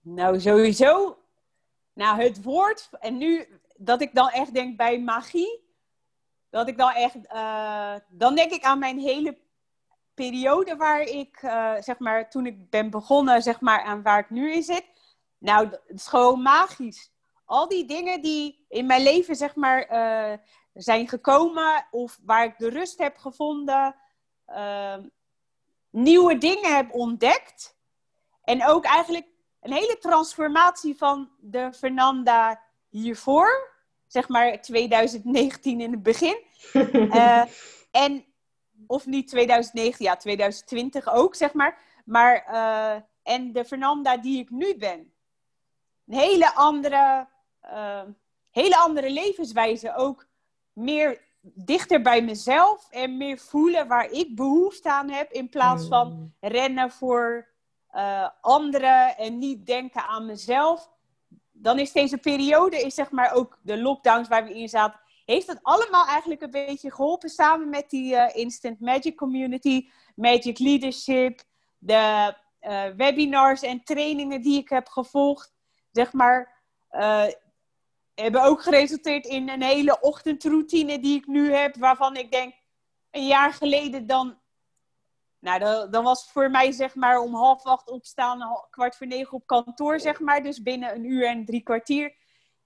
[0.05, 1.19] Nou, sowieso.
[1.93, 5.65] Nou, het woord, en nu dat ik dan echt denk bij magie,
[6.51, 9.39] dat ik dan echt, eh, dan denk ik aan mijn hele
[10.15, 14.31] periode waar ik, eh, zeg maar, toen ik ben begonnen, zeg maar, aan waar ik
[14.31, 14.87] nu in zit.
[15.39, 17.13] Nou, het is gewoon magisch.
[17.45, 20.39] Al die dingen die in mijn leven, zeg maar, eh,
[20.75, 23.97] zijn gekomen, of waar ik de rust heb gevonden,
[25.91, 27.77] nieuwe dingen heb ontdekt.
[28.43, 29.27] En ook eigenlijk
[29.65, 33.73] een hele transformatie van de Fernanda hiervoor.
[34.07, 36.37] Zeg maar 2019 in het begin.
[37.11, 37.43] Eh,
[37.91, 38.25] en,
[38.87, 41.79] of niet 2019, ja, 2020 ook, zeg maar.
[42.05, 45.13] Maar, eh, en de Fernanda die ik nu ben.
[46.07, 47.29] Een hele andere,
[47.61, 48.03] eh,
[48.51, 49.95] hele andere levenswijze.
[49.95, 50.27] Ook
[50.73, 55.33] meer dichter bij mezelf en meer voelen waar ik behoefte aan heb.
[55.33, 56.35] In plaats van Mm.
[56.41, 57.54] rennen voor
[57.95, 60.91] eh, anderen en niet denken aan mezelf.
[61.53, 65.47] Dan is deze periode, is zeg maar ook de lockdowns waar we in zaten, heeft
[65.47, 71.43] het allemaal eigenlijk een beetje geholpen samen met die eh, Instant Magic Community, Magic Leadership,
[71.79, 75.55] de eh, webinars en trainingen die ik heb gevolgd,
[75.91, 77.25] zeg maar, uh,
[78.15, 82.55] hebben ook geresulteerd in een hele ochtendroutine die ik nu heb, waarvan ik denk,
[83.11, 84.39] een jaar geleden dan,
[85.45, 89.33] nou, dan, dan was voor mij zeg maar om half acht opstaan, kwart voor negen
[89.33, 92.15] op kantoor, zeg maar, dus binnen een uur en drie kwartier.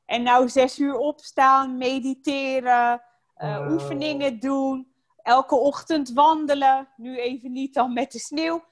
[0.04, 3.02] En nou zes uur opstaan, mediteren,
[3.38, 6.88] uh, oefeningen doen, elke ochtend wandelen.
[6.96, 8.64] Nu even niet dan met de sneeuw.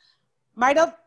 [0.53, 0.99] Maar dat,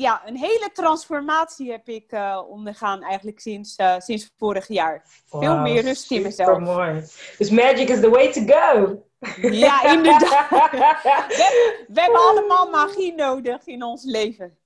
[0.00, 5.04] ja, een hele transformatie heb ik uh, ondergaan eigenlijk sinds, uh, sinds vorig jaar.
[5.26, 6.58] Veel meer rust in mezelf.
[6.58, 7.04] mooi.
[7.38, 9.02] Dus magic is the way to go.
[9.50, 10.50] Ja, inderdaad.
[10.50, 14.58] we, we, hebben allemaal magie nodig in ons leven.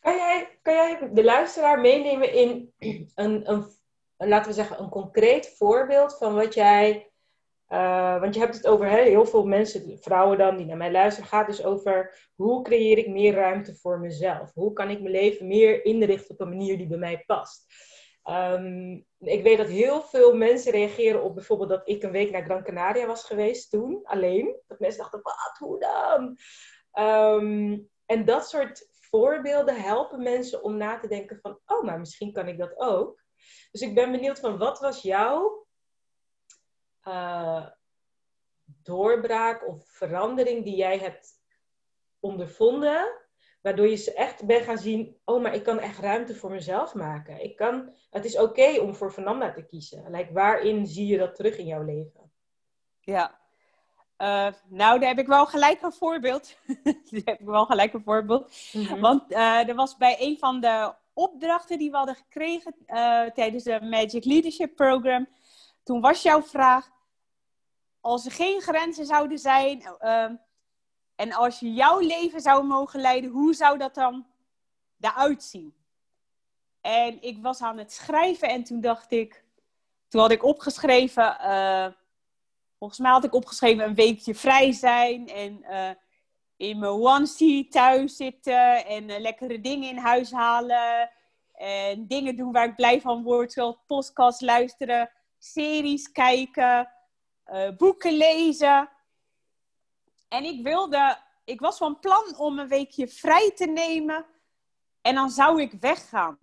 [0.00, 2.72] Kan jij, kan jij de luisteraar meenemen in
[3.14, 3.66] een, een,
[4.16, 7.07] laten we zeggen, een concreet voorbeeld van wat jij
[7.68, 11.28] uh, want je hebt het over heel veel mensen, vrouwen dan, die naar mij luisteren,
[11.28, 14.54] gaat dus over hoe creëer ik meer ruimte voor mezelf?
[14.54, 17.66] Hoe kan ik mijn leven meer inrichten op een manier die bij mij past?
[18.24, 22.44] Um, ik weet dat heel veel mensen reageren op bijvoorbeeld dat ik een week naar
[22.44, 24.56] Gran Canaria was geweest toen, alleen.
[24.66, 26.36] Dat mensen dachten, wat, hoe dan?
[27.04, 32.32] Um, en dat soort voorbeelden helpen mensen om na te denken van, oh, maar misschien
[32.32, 33.22] kan ik dat ook.
[33.70, 35.66] Dus ik ben benieuwd van, wat was jouw
[37.08, 37.66] uh,
[38.64, 41.42] doorbraak of verandering die jij hebt
[42.20, 43.26] ondervonden,
[43.62, 46.94] waardoor je ze echt bent gaan zien, oh, maar ik kan echt ruimte voor mezelf
[46.94, 47.44] maken.
[47.44, 50.10] Ik kan, het is oké om voor Fernanda te kiezen.
[50.10, 52.32] Like, waarin zie je dat terug in jouw leven?
[53.00, 53.38] Ja,
[54.18, 56.56] uh, nou, daar heb ik wel gelijk een voorbeeld.
[57.10, 58.52] daar heb ik wel gelijk een voorbeeld.
[58.72, 59.00] Mhm.
[59.00, 63.64] Want uh, er was bij een van de opdrachten die we hadden gekregen uh, tijdens
[63.64, 65.28] de Magic Leadership Program.
[65.82, 66.90] Toen was jouw vraag:
[68.00, 70.34] als er geen grenzen zouden zijn ehm,
[71.16, 74.26] en als je jouw leven zou mogen leiden, hoe zou dat dan
[75.00, 75.74] eruit zien?
[76.80, 79.44] En ik was aan het schrijven en toen dacht ik,
[80.08, 81.86] toen had ik opgeschreven, uh,
[82.78, 85.90] volgens mij had ik opgeschreven een weekje vrij zijn en uh,
[86.56, 91.10] in mijn onesie thuis zitten en uh, lekkere dingen in huis halen
[91.54, 96.90] en dingen doen waar ik blij van word, zoals podcast luisteren, series kijken,
[97.52, 98.90] uh, boeken lezen.
[100.28, 104.26] En ik wilde, ik was van plan om een weekje vrij te nemen.
[105.02, 106.38] En dan zou ik weggaan.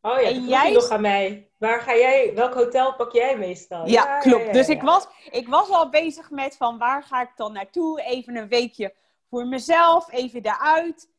[0.00, 1.50] Oh ja, en jij nog aan mij.
[1.58, 3.86] Waar ga jij, welk hotel pak jij meestal?
[3.86, 4.52] Ja, ja klopt.
[4.52, 8.02] dus ik was, ik was al bezig met van waar ga ik dan naartoe?
[8.02, 8.94] Even een weekje
[9.28, 11.10] voor mezelf, even daaruit.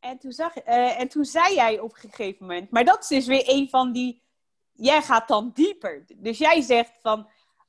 [0.00, 3.08] En toen, zag, uh, en toen zei jij op een gegeven moment, maar dat is
[3.08, 4.22] dus weer een van die,
[4.72, 6.04] jij gaat dan dieper.
[6.16, 7.28] Dus jij zegt van,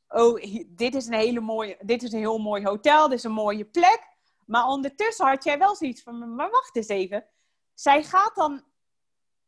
[0.09, 3.31] oh, dit is, een hele mooie, dit is een heel mooi hotel, dit is een
[3.31, 4.07] mooie plek.
[4.45, 7.25] Maar ondertussen had jij wel zoiets van, maar wacht eens even.
[7.73, 8.63] Zij gaat dan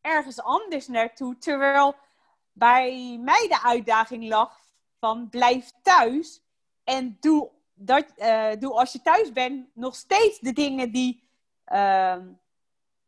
[0.02, 1.96] ergens anders naartoe, terwijl
[2.52, 4.60] bij mij de uitdaging lag
[5.00, 6.42] van blijf thuis
[6.84, 11.24] en doe, dat, uh, doe als je thuis bent nog steeds de dingen die,
[11.68, 12.18] uh,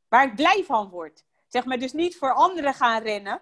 [0.08, 1.24] waar ik blij van word.
[1.48, 3.42] Zeg maar dus niet voor anderen gaan rennen,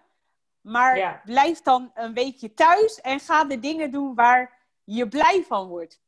[0.61, 5.67] maar blijf dan een weekje thuis en ga de dingen doen waar je blij van
[5.67, 6.01] wordt.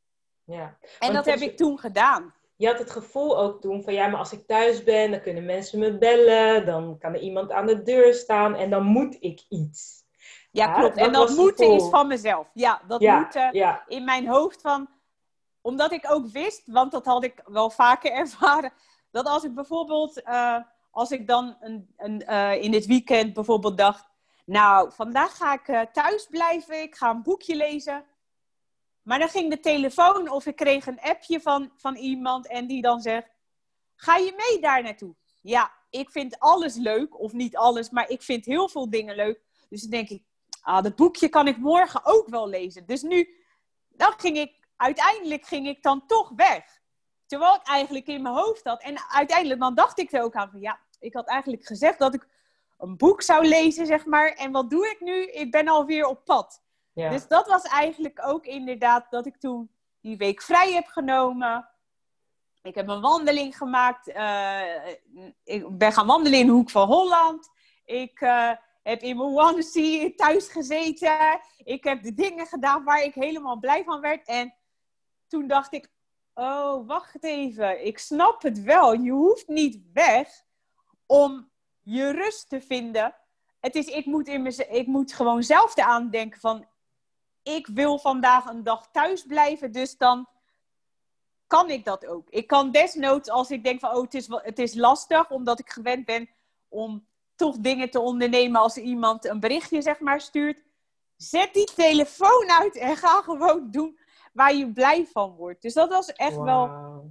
[0.44, 0.76] Ja.
[0.98, 2.34] En dat heb ik toen gedaan.
[2.56, 5.44] Je had het gevoel ook toen van ja, maar als ik thuis ben, dan kunnen
[5.44, 9.44] mensen me bellen, dan kan er iemand aan de deur staan en dan moet ik
[9.48, 10.02] iets.
[10.50, 10.96] Ja, klopt.
[10.96, 12.50] en dat moeten is van mezelf.
[12.52, 14.88] Ja, dat ja, moeten in mijn hoofd van,
[15.60, 18.72] omdat ik ook wist, want dat had ik wel vaker ervaren,
[19.10, 20.58] dat als ik bijvoorbeeld, uh,
[20.90, 24.08] als ik dan een, een, uh, in dit weekend bijvoorbeeld dacht,
[24.44, 26.82] nou, vandaag ga ik uh, thuis blijven.
[26.82, 28.04] Ik ga een boekje lezen.
[29.02, 32.82] Maar dan ging de telefoon of ik kreeg een appje van, van iemand en die
[32.82, 33.28] dan zegt:
[33.94, 35.14] Ga je mee daar naartoe?
[35.42, 39.40] Ja, ik vind alles leuk, of niet alles, maar ik vind heel veel dingen leuk.
[39.68, 40.22] Dus dan denk ik:
[40.60, 42.86] Ah, dat boekje kan ik morgen ook wel lezen.
[42.86, 43.28] Dus nu,
[43.88, 46.82] dan ging ik, uiteindelijk ging ik dan toch weg.
[47.26, 48.82] Terwijl ik eigenlijk in mijn hoofd had.
[48.82, 52.14] En uiteindelijk dan dacht ik er ook aan van ja, ik had eigenlijk gezegd dat
[52.14, 52.28] ik
[52.78, 54.28] een boek zou lezen, zeg maar.
[54.28, 55.24] En wat doe ik nu?
[55.24, 56.62] Ik ben alweer op pad.
[56.92, 57.10] Ja.
[57.10, 61.68] Dus dat was eigenlijk ook inderdaad dat ik toen die week vrij heb genomen.
[62.62, 64.08] Ik heb een wandeling gemaakt.
[64.08, 64.86] Uh,
[65.44, 67.50] ik ben gaan wandelen in de hoek van Holland.
[67.84, 68.50] Ik uh,
[68.82, 71.40] heb in mijn onesie thuis gezeten.
[71.58, 74.26] Ik heb de dingen gedaan waar ik helemaal blij van werd.
[74.26, 74.54] En
[75.26, 75.90] toen dacht ik,
[76.34, 77.86] oh, wacht even.
[77.86, 78.92] Ik snap het wel.
[78.92, 80.42] Je hoeft niet weg
[81.06, 81.50] om
[81.84, 83.14] je rust te vinden.
[83.60, 86.66] Het is, ik moet, in me, ik moet gewoon zelf eraan denken van,
[87.42, 90.28] ik wil vandaag een dag thuis blijven, dus dan
[91.46, 92.30] kan ik dat ook.
[92.30, 95.70] Ik kan desnoods, als ik denk van, oh, het is, het is lastig, omdat ik
[95.70, 96.28] gewend ben
[96.68, 100.62] om toch dingen te ondernemen als iemand een berichtje, zeg maar, stuurt.
[101.16, 103.98] Zet die telefoon uit en ga gewoon doen
[104.32, 105.62] waar je blij van wordt.
[105.62, 106.70] Dus dat was echt wel,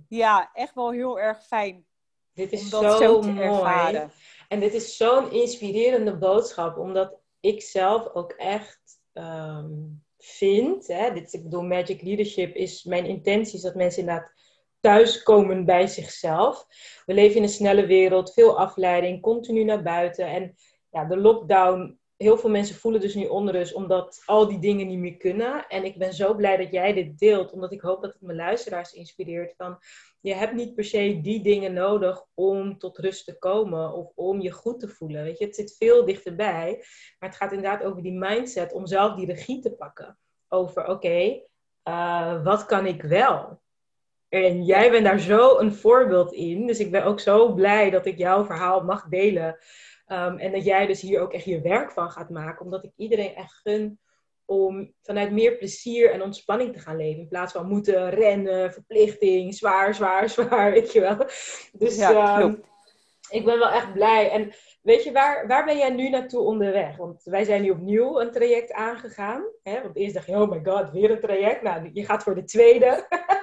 [0.09, 1.85] ja, echt wel heel erg fijn.
[2.33, 3.39] Dit is zo, zo mooi.
[3.39, 4.11] Ervaren.
[4.53, 8.81] En dit is zo'n inspirerende boodschap, omdat ik zelf ook echt
[9.13, 9.69] ehm,
[10.17, 14.31] vind, hè, dit, ik bedoel, Magic Leadership is, mijn intentie is dat mensen inderdaad
[14.79, 16.65] thuiskomen bij zichzelf.
[17.05, 20.27] We leven in een snelle wereld, veel afleiding, continu naar buiten.
[20.27, 20.55] En
[20.91, 24.99] ja, de lockdown, heel veel mensen voelen dus nu onrust omdat al die dingen niet
[24.99, 25.67] meer kunnen.
[25.67, 28.37] En ik ben zo blij dat jij dit deelt, omdat ik hoop dat het mijn
[28.37, 29.77] luisteraars inspireert van
[30.23, 34.41] je hebt niet per se die dingen nodig om tot rust te komen of om
[34.41, 35.23] je goed te voelen.
[35.23, 36.85] Weet je, het zit veel dichterbij.
[37.19, 40.17] Maar het gaat inderdaad over die mindset om zelf die regie te pakken.
[40.47, 41.41] Over, oké,
[41.83, 43.61] eh, wat kan ik wel?
[44.29, 46.67] En jij bent daar zo een voorbeeld in.
[46.67, 49.57] Dus ik ben ook zo blij dat ik jouw verhaal mag delen.
[50.13, 52.65] Um, en dat jij dus hier ook echt je werk van gaat maken.
[52.65, 53.99] Omdat ik iedereen echt gun
[54.45, 57.21] om vanuit meer plezier en ontspanning te gaan leven.
[57.21, 61.17] In plaats van moeten rennen, verplichting, zwaar, zwaar, zwaar, weet je wel.
[61.71, 62.63] Dus ja, um,
[63.29, 64.29] ik ben wel echt blij.
[64.29, 66.97] En weet je, waar, waar ben jij nu naartoe onderweg?
[66.97, 69.43] Want wij zijn nu opnieuw een traject aangegaan.
[69.63, 69.81] Hè?
[69.81, 71.61] Want eerst dacht je, oh my god, weer een traject.
[71.61, 73.07] Nou, je gaat voor de tweede.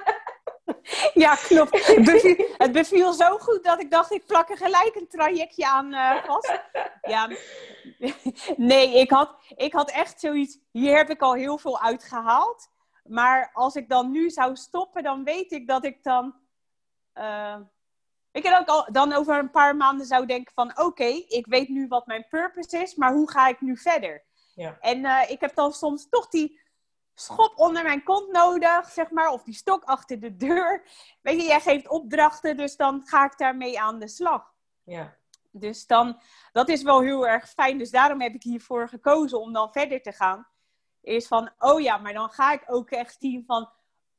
[1.13, 1.85] Ja, klopt.
[2.57, 6.23] Het beviel, zo goed dat ik dacht, ik plak er gelijk een trajectje aan uh,
[6.25, 6.61] vast.
[7.01, 7.29] Ja.
[8.57, 12.69] Nee, ik had, ik had echt zoiets, hier heb ik al heel veel uitgehaald.
[13.03, 16.35] Maar als ik dan nu zou stoppen, dan weet ik dat ik dan...
[17.13, 17.55] Uh,
[18.31, 20.79] ik ook al, dan over een paar maanden zou denken van...
[20.79, 24.23] Oké, ik weet nu wat mijn purpose is, maar hoe ga ik nu verder?
[24.55, 24.77] Ja.
[24.79, 26.60] En uh, ik heb dan soms toch die
[27.13, 29.29] schop onder mijn kont nodig, zeg maar.
[29.29, 30.83] Of die stok achter de deur.
[31.21, 34.53] Weet je, jij geeft opdrachten, dus dan ga ik daarmee aan de slag.
[34.83, 35.15] Ja.
[35.51, 36.19] Dus dan,
[36.51, 37.77] dat is wel heel erg fijn.
[37.77, 40.47] Dus daarom heb ik hiervoor gekozen om dan verder te gaan.
[41.01, 43.69] Is van, oh ja, maar dan ga ik ook echt zien van,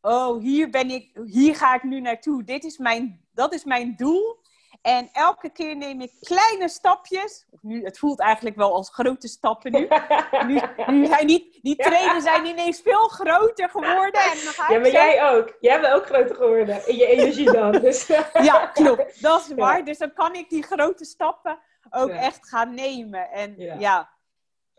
[0.00, 2.44] oh, hier ben ik, hier ga ik nu naartoe.
[2.44, 4.40] Dit is mijn, dat is mijn doel.
[4.82, 7.46] En elke keer neem ik kleine stapjes.
[7.60, 9.88] Nu, het voelt eigenlijk wel als grote stappen nu.
[10.46, 14.20] nu, nu zijn die, die treden zijn ineens veel groter geworden.
[14.20, 15.56] En dan ga ja, maar jij ook.
[15.60, 17.72] Jij bent ook groter geworden in je energie dan.
[17.72, 18.06] Dus.
[18.50, 19.22] ja, klopt.
[19.22, 19.84] Dat is waar.
[19.84, 21.58] Dus dan kan ik die grote stappen
[21.90, 23.30] ook echt gaan nemen.
[23.30, 24.10] En ja,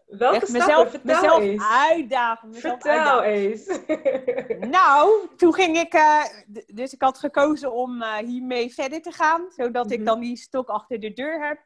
[0.06, 1.64] Welke Echt mezelf, Vertel mezelf eens.
[1.70, 2.50] uitdagen.
[2.50, 3.80] Mezelf Vertel eens.
[4.78, 5.94] nou, toen ging ik...
[5.94, 6.24] Uh,
[6.68, 9.46] dus ik had gekozen om uh, hiermee verder te gaan.
[9.56, 10.08] Zodat ik mhm.
[10.08, 11.60] dan die stok achter de deur heb.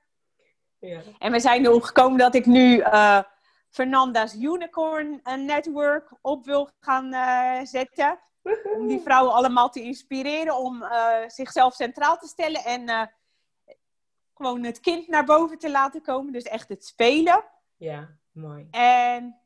[0.79, 1.01] Ja.
[1.19, 3.19] En we zijn erop gekomen dat ik nu uh,
[3.69, 7.13] Fernanda's Unicorn Network op wil gaan
[7.65, 8.19] zetten.
[8.75, 10.55] Om die vrouwen allemaal te inspireren.
[10.55, 10.83] Om
[11.27, 12.63] zichzelf centraal te stellen.
[12.63, 13.11] En
[14.33, 16.33] gewoon het kind naar boven te laten komen.
[16.33, 17.43] Dus echt het spelen.
[17.75, 18.09] Ja.
[18.37, 18.67] Mooi.
[18.71, 19.39] En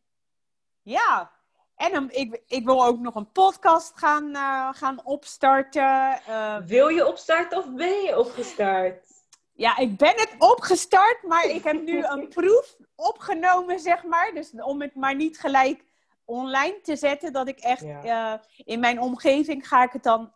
[0.81, 1.31] ja,
[1.75, 6.19] en ik, ik wil ook nog een podcast gaan, uh, gaan opstarten.
[6.29, 9.05] Uh, wil je opstarten of ben je opgestart?
[9.53, 14.31] Ja, ik ben het opgestart, maar ik heb nu een proef opgenomen, zeg maar.
[14.33, 15.83] Dus om het maar niet gelijk
[16.25, 20.33] online te zetten, dat ik echt uh, in mijn omgeving ga ik het dan.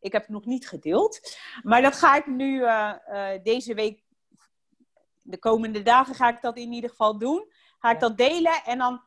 [0.00, 2.64] ik heb het nog niet gedeeld, maar dat ga ik nu
[3.42, 4.02] deze week,
[5.22, 7.46] de komende dagen ga ik dat in ieder geval doen
[7.78, 9.02] ga ik dat delen en dan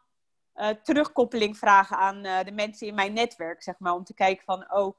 [0.55, 4.43] uh, terugkoppeling vragen aan uh, de mensen in mijn netwerk, zeg maar, om te kijken
[4.45, 4.97] van, oh,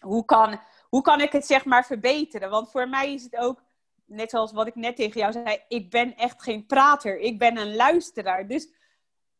[0.00, 2.50] hoe kan, hoe kan ik het zeg maar verbeteren?
[2.50, 3.62] Want voor mij is het ook,
[4.04, 7.56] net zoals wat ik net tegen jou zei, ik ben echt geen prater, ik ben
[7.56, 8.46] een luisteraar.
[8.46, 8.68] Dus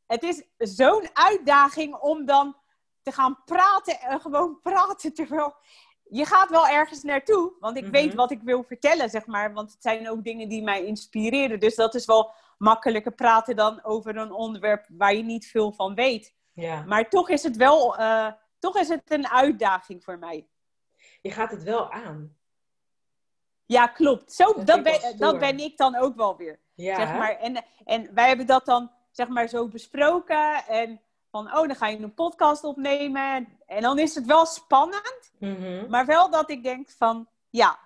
[0.07, 2.57] het is zo'n uitdaging om dan
[3.03, 5.55] te gaan praten en gewoon praten terwijl
[6.09, 8.17] je gaat wel ergens naartoe, want ik weet mhm.
[8.17, 9.53] wat ik wil vertellen, zeg maar.
[9.53, 11.61] Want het zijn ook dingen die mij inspireren.
[11.61, 15.95] Dus dat is wel makkelijker praten dan over een onderwerp waar je niet veel van
[15.95, 16.35] weet.
[16.53, 16.83] Ja.
[16.83, 20.49] Maar toch is het wel uh, toch is het een uitdaging voor mij.
[21.21, 22.37] Je gaat het wel aan.
[23.67, 24.33] Ja, klopt.
[24.33, 26.61] Zo, dat, ben, dat ben ik dan ook wel weer.
[26.75, 26.97] Ja.
[26.97, 27.37] Zeg maar.
[27.37, 30.65] en, en wij hebben dat dan zeg maar zo besproken.
[30.67, 31.01] En
[31.37, 33.49] van, oh, dan ga je een podcast opnemen.
[33.67, 35.33] En dan is het wel spannend.
[35.39, 35.91] Mhm.
[35.91, 37.79] Maar wel dat ik denk van, ja,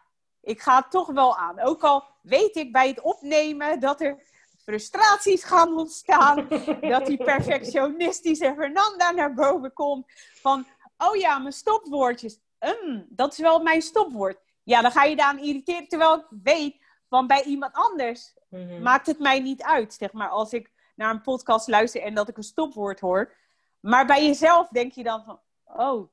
[0.43, 1.61] ik ga het toch wel aan.
[1.61, 4.23] Ook al weet ik bij het opnemen dat er
[4.65, 6.49] frustraties gaan ontstaan.
[6.95, 10.07] dat die perfectionistische Fernanda naar boven komt.
[10.35, 10.67] Van,
[10.99, 12.39] oh ja, mijn stopwoordjes.
[12.59, 14.39] Um, dat is wel mijn stopwoord.
[14.63, 15.89] Ja, dan ga je daar aan irriteren.
[15.89, 16.77] Terwijl ik weet,
[17.09, 18.83] van bij iemand anders mhm.
[18.83, 19.95] maakt het mij niet uit.
[19.95, 20.71] Zeg maar, als ik
[21.01, 23.33] naar een podcast luister en dat ik een stopwoord hoor.
[23.81, 26.11] Maar bij jezelf denk je dan van, oh,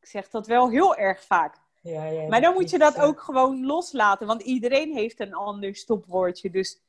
[0.00, 1.56] ik zeg dat wel heel erg vaak.
[1.80, 5.76] Ja, ja, Maar dan moet je dat ook gewoon loslaten, want iedereen heeft een ander
[5.76, 6.50] stopwoordje.
[6.50, 6.80] Dus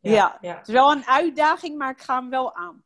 [0.00, 0.56] ja, ja.
[0.56, 2.84] het is wel een uitdaging, maar ik ga hem wel aan.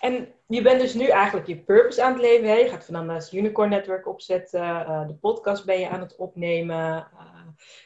[0.00, 2.48] En je bent dus nu eigenlijk je purpose aan het leven.
[2.48, 2.54] Hè?
[2.54, 4.60] Je gaat Fernanda's Unicorn Network opzetten.
[4.60, 7.08] eh, de podcast ben je aan het opnemen.
[7.18, 7.36] eh,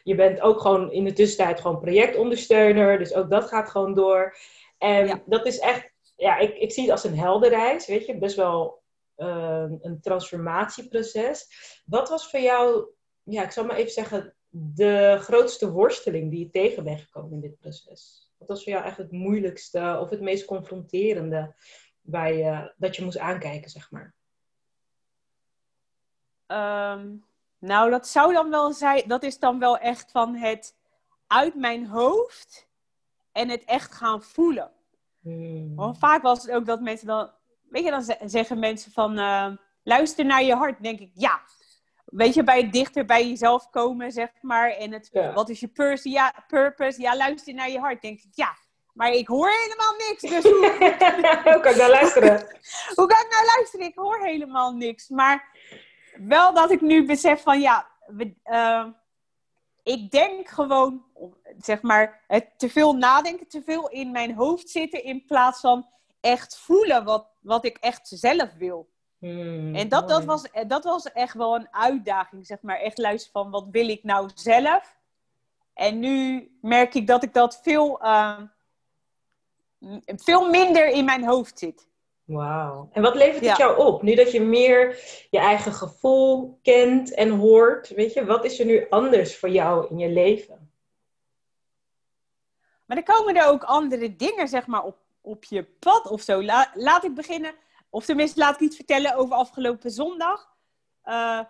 [0.02, 2.98] je bent ook gewoon in de tussentijd gewoon projectondersteuner.
[2.98, 4.36] Dus ook dat gaat gewoon door.
[4.81, 5.22] En Ja.
[5.26, 7.87] dat is echt, ja, ik, ik zie het als een heldenreis.
[7.87, 8.83] Weet je, best wel
[9.14, 11.47] eh, een transformatieproces.
[11.87, 12.87] Wat was voor jou,
[13.22, 17.41] ja, ik zal maar even zeggen, de grootste worsteling die je tegen bent gekomen in
[17.41, 18.33] dit proces?
[18.39, 21.55] Wat was voor jou echt het moeilijkste of het meest confronterende
[22.01, 24.14] waar je, dat je moest aankijken, zeg maar?
[26.47, 27.16] Ehm,
[27.59, 30.76] nou, dat zou dan wel zijn, dat is dan wel echt van het
[31.26, 32.68] uit mijn hoofd
[33.33, 34.70] en het echt gaan voelen.
[35.22, 35.74] Hmm.
[35.74, 37.31] Want vaak was het ook dat mensen dan,
[37.68, 39.47] weet je, dan ze- zeggen mensen van, eh,
[39.83, 40.72] luister naar je hart.
[40.72, 41.41] Dan denk ik, ja.
[42.05, 44.70] Weet je, bij het dichter bij jezelf komen, zeg maar.
[44.70, 45.33] En het, Ja.
[45.33, 46.09] wat is je purpose?
[46.11, 47.01] Ja, purpose?
[47.01, 48.03] Ja, luister naar je hart.
[48.03, 48.55] denk ik, ja.
[48.93, 50.22] Maar ik hoor helemaal niks.
[50.22, 50.68] Dus hoe,
[51.53, 52.37] Hoe kan ik daar luisteren?
[52.97, 53.87] hoe kan ik nou luisteren?
[53.87, 55.09] Ik hoor helemaal niks.
[55.09, 55.59] Maar
[56.28, 58.87] wel dat ik nu besef van, ja, we, eh,
[59.83, 61.05] ik denk gewoon,
[61.59, 65.87] zeg maar, het te veel nadenken, te veel in mijn hoofd zitten, in plaats van
[66.20, 68.89] echt voelen wat, wat ik echt zelf wil.
[69.18, 72.78] Hmm, En dat, dat, was, dat was echt wel een uitdaging, zeg maar.
[72.78, 74.99] Echt luisteren van, wat wil ik nou zelf?
[75.74, 78.39] En nu merk ik dat ik dat veel, eh,
[79.78, 81.89] m- veel minder in mijn hoofd zit.
[82.31, 82.89] Wauw.
[82.93, 83.57] En wat levert het Ja.
[83.57, 84.03] jou op?
[84.03, 84.99] Nu dat je meer
[85.31, 89.87] je eigen gevoel kent en hoort, weet je, wat is er nu anders voor jou
[89.91, 90.72] in je leven?
[92.87, 96.43] Maar dan komen er ook andere dingen, zeg maar, op, op je pad of zo.
[96.43, 97.55] La- laat ik beginnen,
[97.91, 100.49] of tenminste laat ik iets vertellen over afgelopen zondag.
[101.03, 101.41] Eh,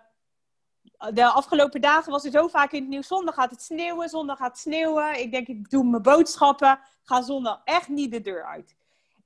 [1.13, 3.07] de afgelopen dagen was er zo vaak in het nieuws.
[3.07, 5.19] Zondag gaat het sneeuwen, zondag gaat het sneeuwen.
[5.19, 6.79] Ik denk, ik doe mijn boodschappen.
[7.03, 8.75] Ga zondag echt niet de deur uit.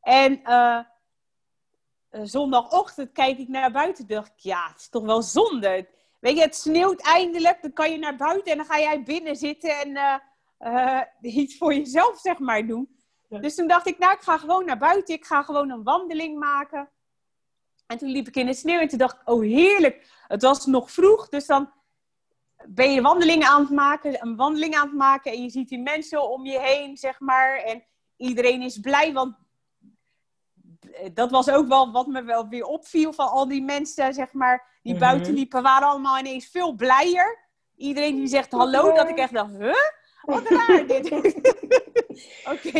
[0.01, 0.80] En eh,
[2.24, 4.07] zondagochtend kijk ik naar buiten.
[4.07, 5.88] dacht ik, ja, het is toch wel zonde.
[6.20, 7.61] Weet je, het sneeuwt eindelijk.
[7.61, 11.01] Dan kan je naar buiten en dan ga jij binnen zitten en eh, eh,
[11.41, 12.89] iets voor jezelf, zeg maar, doen.
[13.30, 13.39] Ja.
[13.39, 15.16] Dus toen dacht ik, nou, ik ga gewoon naar buiten.
[15.16, 16.89] Ik ga gewoon een wandeling maken.
[17.88, 20.24] En toen liep ik in de sneeuw en toen dacht ik, oh heerlijk.
[20.28, 21.72] Het was nog vroeg, dus dan
[22.68, 25.80] ben je wandelingen aan het maken, een wandeling aan het maken en je ziet die
[25.80, 27.57] mensen om je heen, zeg maar.
[27.57, 27.84] En
[28.18, 29.36] iedereen is blij, want
[31.13, 34.79] dat was ook wel wat me wel weer opviel van al die mensen, zeg maar,
[34.81, 35.01] die Mhm.
[35.01, 37.43] buiten liepen, waren allemaal ineens veel blijer.
[37.75, 39.75] Iedereen die zegt hallo, dat ik echt dacht, huh?
[40.21, 41.11] Wat raar dit.
[42.53, 42.71] Oké,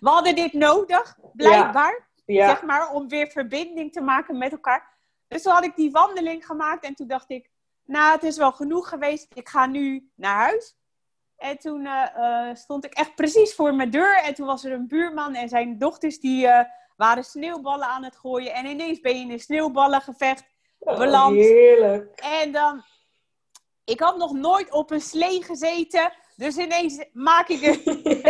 [0.00, 4.98] we hadden dit nodig, blijkbaar Ja, zeg maar, om weer verbinding te maken met elkaar.
[5.28, 7.50] Dus toen had ik die wandeling gemaakt en toen dacht ik,
[7.84, 10.76] nou, het is wel genoeg geweest, ik ga nu naar huis.
[11.36, 14.72] En toen eh, eh, stond ik echt precies voor mijn deur en toen was er
[14.72, 16.64] een buurman en zijn dochters die eh,
[17.00, 18.52] waren sneeuwballen aan het gooien.
[18.54, 20.44] En ineens ben je in een sneeuwballengevecht
[20.78, 21.34] Oh, beland.
[21.34, 22.20] heerlijk.
[22.20, 22.82] En dan,
[23.84, 27.82] ik had nog nooit op een slee gezeten, dus ineens maak ik een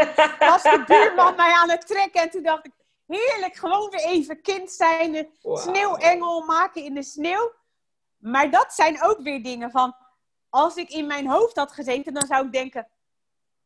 [0.51, 2.23] was de buurman mij aan het trekken.
[2.23, 2.73] En toen dacht ik,
[3.07, 5.15] heerlijk, gewoon weer even kind zijn.
[5.15, 7.53] Een sneeuwengel maken in de sneeuw.
[8.19, 9.95] Maar dat zijn ook weer dingen van...
[10.49, 12.89] Als ik in mijn hoofd had gezeten, dan zou ik denken...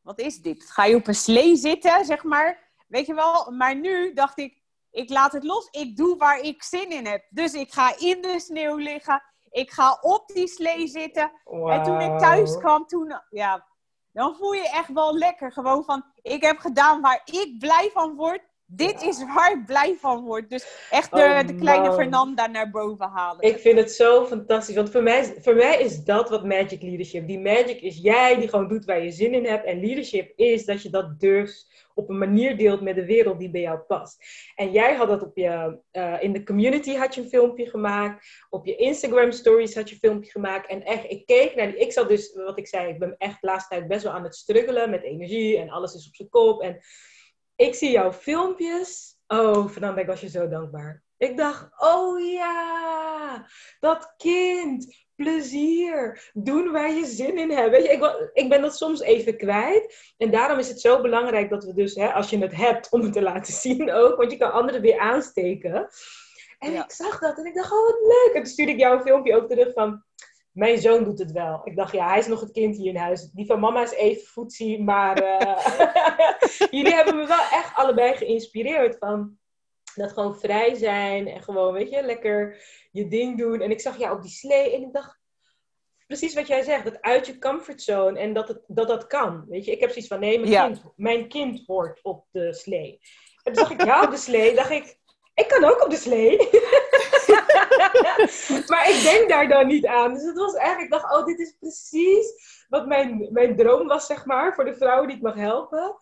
[0.00, 0.70] Wat is dit?
[0.70, 2.70] Ga je op een slee zitten, zeg maar?
[2.86, 3.50] Weet je wel?
[3.50, 4.62] Maar nu dacht ik,
[4.94, 5.68] ik laat het los.
[5.70, 7.24] Ik doe waar ik zin in heb.
[7.30, 9.22] Dus ik ga in de sneeuw liggen.
[9.50, 11.32] Ik ga op die slee zitten.
[11.68, 13.66] En toen ik thuis kwam, toen, ja,
[14.12, 15.52] dan voel je echt wel lekker.
[15.52, 18.40] Gewoon van, ik heb gedaan waar ik blij van word.
[18.66, 19.08] Dit Ja.
[19.08, 20.50] is waar ik blij van word.
[20.50, 21.94] Dus echt de, Oh, de kleine man.
[21.94, 23.42] Fernanda naar boven halen.
[23.42, 24.74] Ik vind het zo fantastisch.
[24.74, 27.26] Want voor mij, voor mij is dat wat magic leadership.
[27.26, 29.64] Die magic is jij die gewoon doet waar je zin in hebt.
[29.64, 33.50] En leadership is dat je dat durft op een manier deelt met de wereld die
[33.50, 34.24] bij jou past.
[34.54, 38.26] En jij had dat op je, eh, in de community had je een filmpje gemaakt.
[38.50, 40.68] Op je Instagram stories had je een filmpje gemaakt.
[40.68, 43.40] En echt, ik keek naar die, ik zat dus, wat ik zei, ik ben echt
[43.40, 45.58] de laatste tijd best wel aan het struggelen met energie.
[45.58, 46.62] En alles is op zijn kop.
[46.62, 46.80] En
[47.56, 49.18] ik zie jouw filmpjes.
[49.26, 51.02] Oh, Fernanda, ik was je zo dankbaar.
[51.16, 53.46] Ik dacht, oh ja,
[53.80, 57.70] dat kind, plezier, doen waar je zin in hebt.
[57.70, 60.12] Weet je, ik, ik ben dat soms even kwijt.
[60.16, 63.00] En daarom is het zo belangrijk dat we dus, hè, als je het hebt, om
[63.00, 64.16] het te laten zien ook.
[64.16, 65.88] Want je kan anderen weer aansteken.
[66.58, 66.84] En Ja.
[66.84, 68.30] ik zag dat en ik dacht, oh wat leuk.
[68.34, 70.02] En toen stuurde ik jou een filmpje ook terug van,
[70.52, 71.60] mijn zoon doet het wel.
[71.64, 73.30] Ik dacht, ja, hij is nog het kind hier in huis.
[73.32, 78.98] Die van mama is even voetzie, maar eh, jullie hebben me wel echt allebei geïnspireerd
[78.98, 79.38] van...
[79.94, 83.60] Dat gewoon vrij zijn en gewoon, weet je, lekker je ding doen.
[83.60, 85.18] En ik zag jou op die slee en ik dacht,
[86.06, 89.44] precies wat jij zegt, dat uit je comfortzone en dat het, dat, dat kan.
[89.48, 93.00] Weet je, ik heb zoiets van, nee, mijn, kind, mijn kind hoort op de slee.
[93.42, 94.98] En toen zag ik jou op de slee, dacht ik,
[95.34, 96.36] ik kan ook op de slee.
[98.70, 100.14] maar ik denk daar dan niet aan.
[100.14, 102.34] Dus het was eigenlijk, ik dacht, oh, dit is precies
[102.68, 105.96] wat mijn, mijn droom was, zeg maar, voor de vrouwen die ik mag helpen.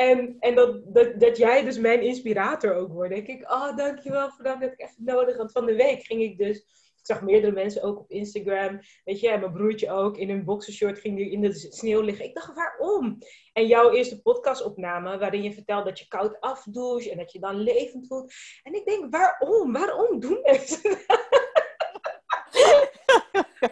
[0.00, 3.10] En, en dat, dat, dat jij dus mijn inspirator ook wordt.
[3.10, 5.36] denk ik, oh, dankjewel voor dat, ik echt nodig.
[5.36, 6.56] Want van de week ging ik dus
[7.00, 8.80] ik zag meerdere mensen ook op Instagram.
[9.04, 12.24] Weet je, en mijn broertje ook in een boxershort ging die in de sneeuw liggen.
[12.24, 13.18] Ik dacht, waarom?
[13.52, 17.56] En jouw eerste podcastopname, waarin je vertelt dat je koud afdoucht en dat je dan
[17.56, 18.32] levend voelt.
[18.62, 19.72] En ik denk, waarom?
[19.72, 20.90] Waarom doen mensen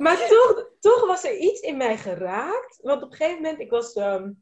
[0.05, 2.79] maar toch, toch was er iets in mij geraakt.
[2.83, 4.33] Want op een gegeven moment, ik was, ehm,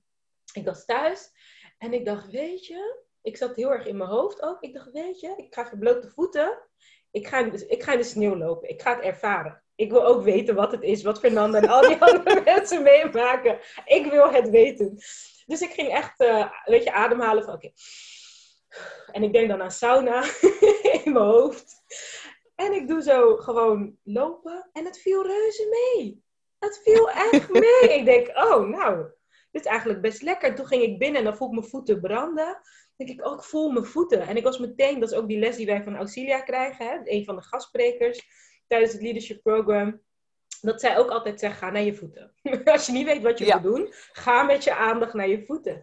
[0.53, 1.34] ik was thuis
[1.79, 4.61] en ik dacht, weet je, ik zat heel erg in mijn hoofd ook.
[4.61, 6.66] Ik dacht, weet je, ik ga blote voeten
[7.16, 8.68] ik ga, ik ga in de sneeuw lopen.
[8.68, 9.62] Ik ga het ervaren.
[9.74, 13.59] Ik wil ook weten wat het is, wat Fernanda en al die andere mensen meemaken.
[13.85, 14.99] Ik wil het weten.
[15.47, 17.70] Dus ik ging echt, uh, weet je, ademhalen van oké.
[19.12, 20.24] En ik denk dan aan sauna
[21.05, 21.74] in mijn hoofd.
[22.55, 26.24] En ik doe zo gewoon lopen en het viel reuze mee.
[26.59, 27.99] Het viel echt mee.
[27.99, 29.07] ik denk, oh nou,
[29.57, 30.54] dit is eigenlijk best lekker.
[30.54, 32.61] Toen ging ik binnen en dan voel ik mijn voeten branden
[32.96, 34.20] denk ik ook, voel mijn voeten.
[34.20, 36.98] En ik was meteen, dat is ook die les die wij van Auxilia krijgen, hè,
[37.04, 38.26] een van de gastsprekers
[38.66, 40.00] tijdens het leadership program.
[40.61, 42.32] Dat zij ook altijd zegt, ga naar je voeten.
[42.64, 45.80] Als je niet weet wat je moet doen, ga met je aandacht naar je voeten.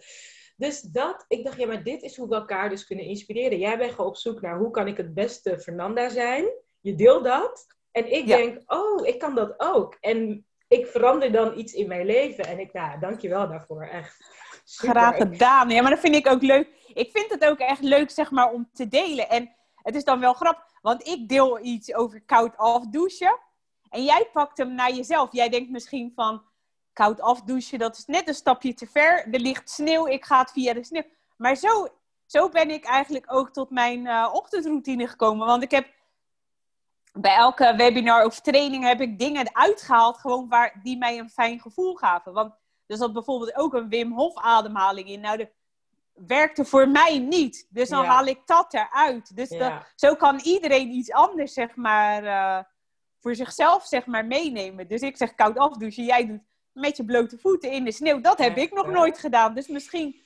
[0.58, 3.60] Dus dat, ik dacht, ja, maar dit is hoe we elkaar dus kunnen inspireren.
[3.60, 6.46] Jij bent gewoon op zoek naar hoe kan ik het beste Fernanda zijn.
[6.80, 7.66] Je deelt dat.
[7.92, 9.98] En ik denk, oh, ik kan dat ook.
[10.00, 12.46] En ik verander dan iets in mijn leven.
[12.46, 14.42] En ik, nou, dank je wel daarvoor, echt.
[14.66, 15.70] Graag gedaan.
[15.70, 16.68] Ja, maar dat vind ik ook leuk.
[16.94, 19.30] Ik vind het ook echt leuk, zeg maar, om te delen.
[19.30, 23.40] En het is dan wel grappig, want ik deel iets over koud afdouchen.
[23.90, 25.32] En jij pakt hem naar jezelf.
[25.32, 26.44] Jij denkt misschien van,
[26.94, 29.28] koud afdouchen, dat is net een stapje te ver.
[29.32, 31.06] Er ligt sneeuw, ik ga het via de sneeuw.
[31.38, 31.88] Maar zo,
[32.26, 35.48] zo ben ik eigenlijk ook tot mijn uh, ochtendroutine gekomen.
[35.48, 35.88] Want ik heb
[37.14, 41.60] bij elke webinar of training heb ik dingen uitgehaald, gewoon waar, die mij een fijn
[41.60, 42.34] gevoel gaven.
[42.34, 42.54] Want
[42.86, 45.20] er zat bijvoorbeeld ook een Wim Hof ademhaling in.
[45.20, 45.52] Nou, de
[46.14, 47.68] werkte voor mij niet.
[47.70, 49.36] Dus dan haal ik dat eruit.
[49.36, 49.58] Dus
[49.96, 52.64] zo kan iedereen iets anders, zeg maar, uh,
[53.20, 54.88] voor zichzelf, zeg maar, meenemen.
[54.88, 56.06] Dus ik zeg koud afdouchen.
[56.06, 56.42] Jij doet
[56.72, 58.22] met je blote voeten in de sneeuw.
[58.22, 59.54] Dat heb ik nog nooit gedaan.
[59.54, 60.22] Dus misschien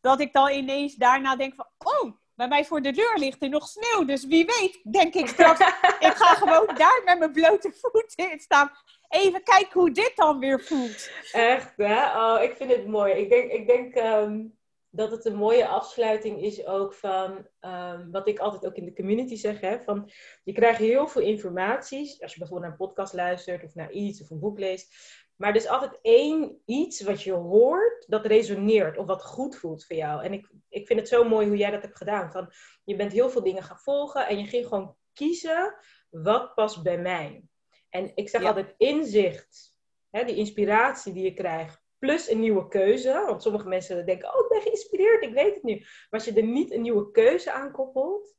[0.00, 1.66] dat ik dan ineens daarna denk van...
[1.78, 4.04] Oh, bij mij voor de deur ligt er nog sneeuw.
[4.04, 5.60] Dus wie weet, denk ik straks...
[5.98, 8.70] ik ga gewoon daar met mijn blote voeten in staan
[9.08, 11.10] even kijken hoe dit dan weer voelt.
[11.32, 12.20] Echt, hè?
[12.20, 13.12] Oh, ik vind het mooi.
[13.12, 14.44] Ik denk, ik denk ehm,
[14.90, 18.94] dat het een mooie afsluiting is ook van ehm, wat ik altijd ook in de
[18.94, 19.60] community zeg.
[19.60, 20.10] Hè, van,
[20.44, 22.20] je krijgt heel veel informaties.
[22.22, 24.94] Als je bijvoorbeeld naar een podcast luistert of naar iets of een boek leest.
[25.38, 29.84] Maar er is altijd één iets wat je hoort dat resoneert of wat goed voelt
[29.84, 30.24] voor jou.
[30.24, 32.32] En ik, ik vind het zo mooi hoe jij dat hebt gedaan.
[32.32, 32.52] Van,
[32.84, 35.74] je bent heel veel dingen gaan volgen en je ging gewoon kiezen
[36.10, 37.44] wat past bij mij.
[37.88, 39.76] En ik zeg altijd inzicht,
[40.10, 43.24] hè, die inspiratie die je krijgt, plus een nieuwe keuze.
[43.26, 45.78] Want sommige mensen denken, oh, ik ben geïnspireerd, ik weet het nu.
[45.78, 48.37] Maar als je er niet een nieuwe keuze aan koppelt,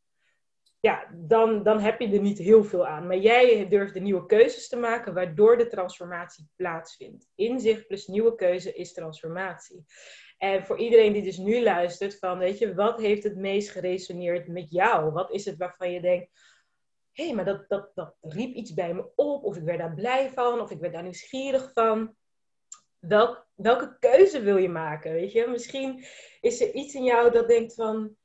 [0.79, 3.07] ja, dan, dan heb je er niet heel veel aan.
[3.07, 7.27] Maar jij durft de nieuwe keuzes te maken, waardoor de transformatie plaatsvindt.
[7.35, 9.85] Inzicht plus nieuwe keuze is transformatie.
[10.37, 14.47] En voor iedereen die dus nu luistert, van weet je, wat heeft het meest geresoneerd
[14.47, 15.11] met jou?
[15.11, 16.29] Wat is het waarvan je denkt,
[17.11, 19.93] hé, hey, maar dat, dat, dat riep iets bij me op, of ik werd daar
[19.93, 22.15] blij van, of ik werd daar nieuwsgierig van.
[22.99, 25.11] Welk, welke keuze wil je maken?
[25.11, 26.05] Weet je, misschien
[26.41, 28.17] is er iets in jou dat denkt van,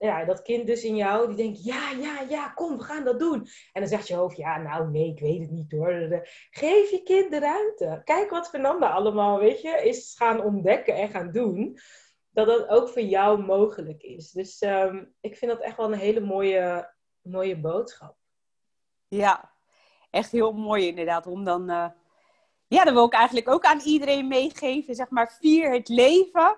[0.00, 3.18] ja, dat kind dus in jou, die denkt, ja, ja, ja, kom, we gaan dat
[3.18, 3.46] doen.
[3.72, 6.22] En dan zegt je hoofd, ja, nou, nee, ik weet het niet hoor.
[6.50, 8.00] Geef je kind de ruimte.
[8.04, 11.78] Kijk wat Fernanda allemaal, weet je, is gaan ontdekken en gaan doen.
[12.30, 14.30] Dat dat ook voor jou mogelijk is.
[14.30, 18.16] Dus um, ik vind dat echt wel een hele mooie, mooie boodschap.
[19.08, 19.52] Ja,
[20.10, 21.26] echt heel mooi inderdaad.
[21.26, 21.88] Om dan, uh,
[22.66, 24.94] ja, dat wil ik eigenlijk ook aan iedereen meegeven.
[24.94, 26.56] Zeg maar, vier het leven.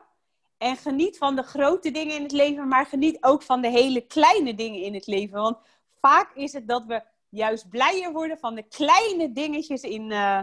[0.63, 4.01] En geniet van de grote dingen in het leven, maar geniet ook van de hele
[4.01, 5.41] kleine dingen in het leven.
[5.41, 5.59] Want
[6.01, 10.41] vaak is het dat we juist blijer worden van de kleine dingetjes in, uh,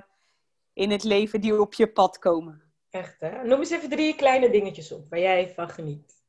[0.73, 2.61] in het leven die op je pad komen.
[2.89, 3.43] Echt, hè?
[3.43, 6.23] Noem eens even drie kleine dingetjes op waar jij van geniet.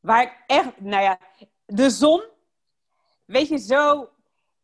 [0.00, 1.18] Waar ik echt, nou ja,
[1.66, 2.22] de zon
[3.24, 4.10] weet je, zo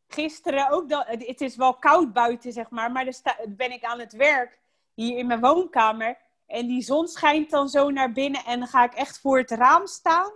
[0.09, 4.01] gisteren ook, dat, het is wel koud buiten, zeg maar, maar dan ben ik aan
[4.01, 4.59] het werk
[4.95, 6.27] hier in mijn woonkamer.
[6.49, 9.51] En die zon schijnt dan zo naar binnen en dan ga ik echt voor het
[9.51, 10.33] raam staan.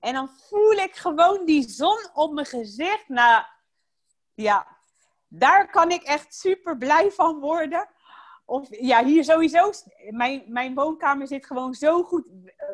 [0.00, 3.08] En dan voel ik gewoon die zon op mijn gezicht.
[3.08, 3.44] Nou,
[4.34, 4.66] ja,
[5.28, 7.88] daar kan ik echt super blij van worden.
[8.44, 9.70] Of ja, hier sowieso.
[10.10, 12.26] Mijn, mijn woonkamer zit gewoon zo goed.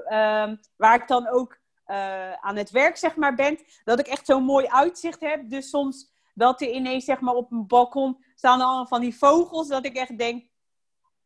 [0.09, 3.59] Uh, waar ik dan ook uh, aan het werk zeg maar ben.
[3.85, 5.51] Dat ik echt zo'n mooi uitzicht heb.
[5.51, 9.69] Dus soms dat er ineens zeg maar op een balkon staan allemaal van die vogels.
[9.69, 10.47] Dat ik echt denk.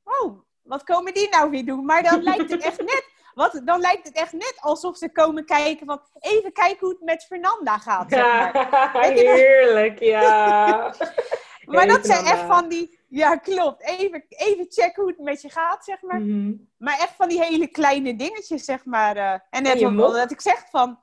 [0.05, 1.85] Oh, wat komen die nou weer doen?
[1.85, 3.17] Maar dan lijkt het echt net.
[3.35, 7.01] Wat, dan lijkt het echt net alsof ze komen kijken van even kijken hoe het
[7.01, 8.11] met Fernanda gaat.
[8.11, 8.53] Zeg maar.
[9.17, 10.95] Ja, heerlijk, ja.
[11.65, 15.51] maar dat zijn echt van die, ja klopt, even, even checken hoe het met je
[15.51, 16.21] gaat, zeg maar.
[16.21, 16.53] Mhm.
[16.79, 19.17] Maar echt van die hele kleine dingetjes, zeg maar.
[19.17, 19.39] eh.
[19.51, 20.13] en net ook mok?
[20.15, 20.99] dat ik zeg van,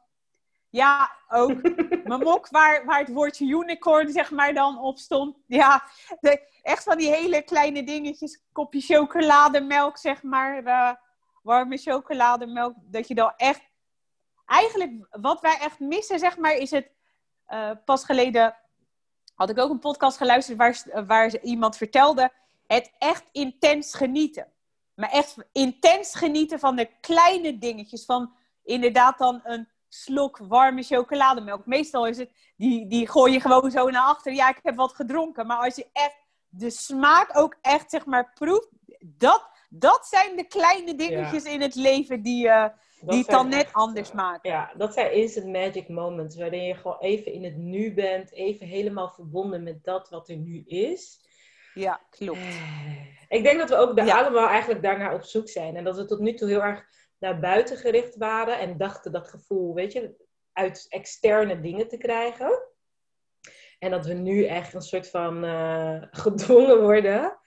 [0.76, 1.62] ja, ook
[2.10, 5.38] mijn mok waar, waar het woordje unicorn, zeg maar, dan op stond.
[5.48, 5.84] Ja,
[6.20, 10.64] de, echt van die hele kleine dingetjes, kopje chocolademelk, zeg maar.
[10.64, 10.94] eh,
[11.44, 13.62] warme chocolademelk, dat je dan echt...
[14.46, 16.92] Eigenlijk, wat wij echt missen, zeg maar, is het...
[17.46, 18.58] eh, pas geleden
[19.36, 22.32] had ik ook een podcast geluisterd waar, waar iemand vertelde...
[22.68, 24.52] Het echt intens genieten.
[24.96, 28.06] Maar echt intens genieten van de kleine dingetjes.
[28.06, 29.68] Van inderdaad dan een
[30.04, 31.66] slok warme chocolademelk.
[31.66, 34.34] Meestal is het, die, die gooi je gewoon zo naar achter.
[34.34, 35.48] Ja, ik heb wat gedronken.
[35.48, 38.70] Maar als je echt de smaak ook echt, zeg maar, proeft.
[39.06, 42.70] Dat, dat zijn de kleine dingetjes in het leven die, eh,
[43.00, 44.50] die het dan net echt, anders eh, maken.
[44.50, 46.38] Ja, dat zijn instant magic moments.
[46.38, 48.32] Waarin je gewoon even in het nu bent.
[48.32, 51.24] Even helemaal verbonden met dat wat er nu is.
[51.74, 52.40] Ja, klopt.
[53.28, 54.18] Ik denk dat we ook Ja.
[54.18, 55.76] allemaal eigenlijk daarnaar op zoek zijn.
[55.76, 56.86] En dat we tot nu toe heel erg
[57.26, 58.60] naar buiten gericht waren.
[58.60, 60.16] En dachten dat gevoel, weet je,
[60.54, 62.62] uit externe dingen te krijgen.
[63.80, 67.38] En dat we nu echt een soort van eh, gedwongen worden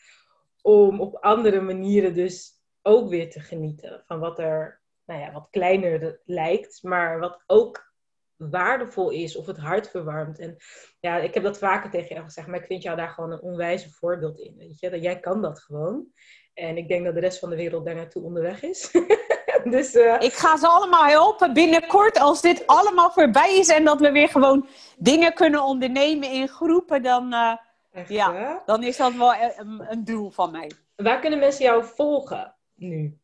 [0.62, 2.52] om op andere manieren dus
[2.82, 7.92] ook weer te genieten van wat er, nou ja, wat kleiner lijkt, maar wat ook
[8.36, 10.38] waardevol is of het hart verwarmt.
[10.38, 10.56] En
[11.00, 13.42] ja, ik heb dat vaker tegen jou gezegd, maar ik vind jou daar gewoon een
[13.42, 14.90] onwijze voorbeeld in, weet je.
[14.90, 16.06] Dat jij kan dat gewoon.
[16.54, 18.90] En ik denk dat de rest van de wereld daar naartoe onderweg is.
[19.76, 24.00] dus eh, Ik ga ze allemaal helpen binnenkort als dit allemaal voorbij is en dat
[24.00, 24.66] we weer gewoon
[24.96, 27.56] dingen kunnen ondernemen in groepen, dan, eh,
[27.92, 28.34] echt, ja.
[28.34, 28.54] hè?
[28.66, 30.70] dan is dat wel een, een doel van mij.
[30.96, 33.18] Waar kunnen mensen jou volgen nu?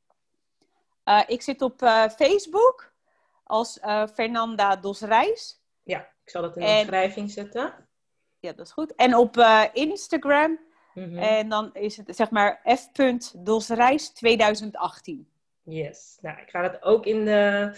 [1.05, 2.92] Eh, ik zit op eh, Facebook
[3.45, 5.61] als eh, Fernanda Dos Reis.
[5.82, 7.74] Ja, ik zal dat in de En- beschrijving zetten.
[8.40, 8.95] Ja, dat is goed.
[8.95, 10.59] En op eh, Instagram.
[10.95, 11.18] Mhm.
[11.18, 15.28] En dan is het zeg maar f.dosreis 2018.
[15.65, 16.19] Yes.
[16.21, 17.73] Nou, ik ga dat ook in de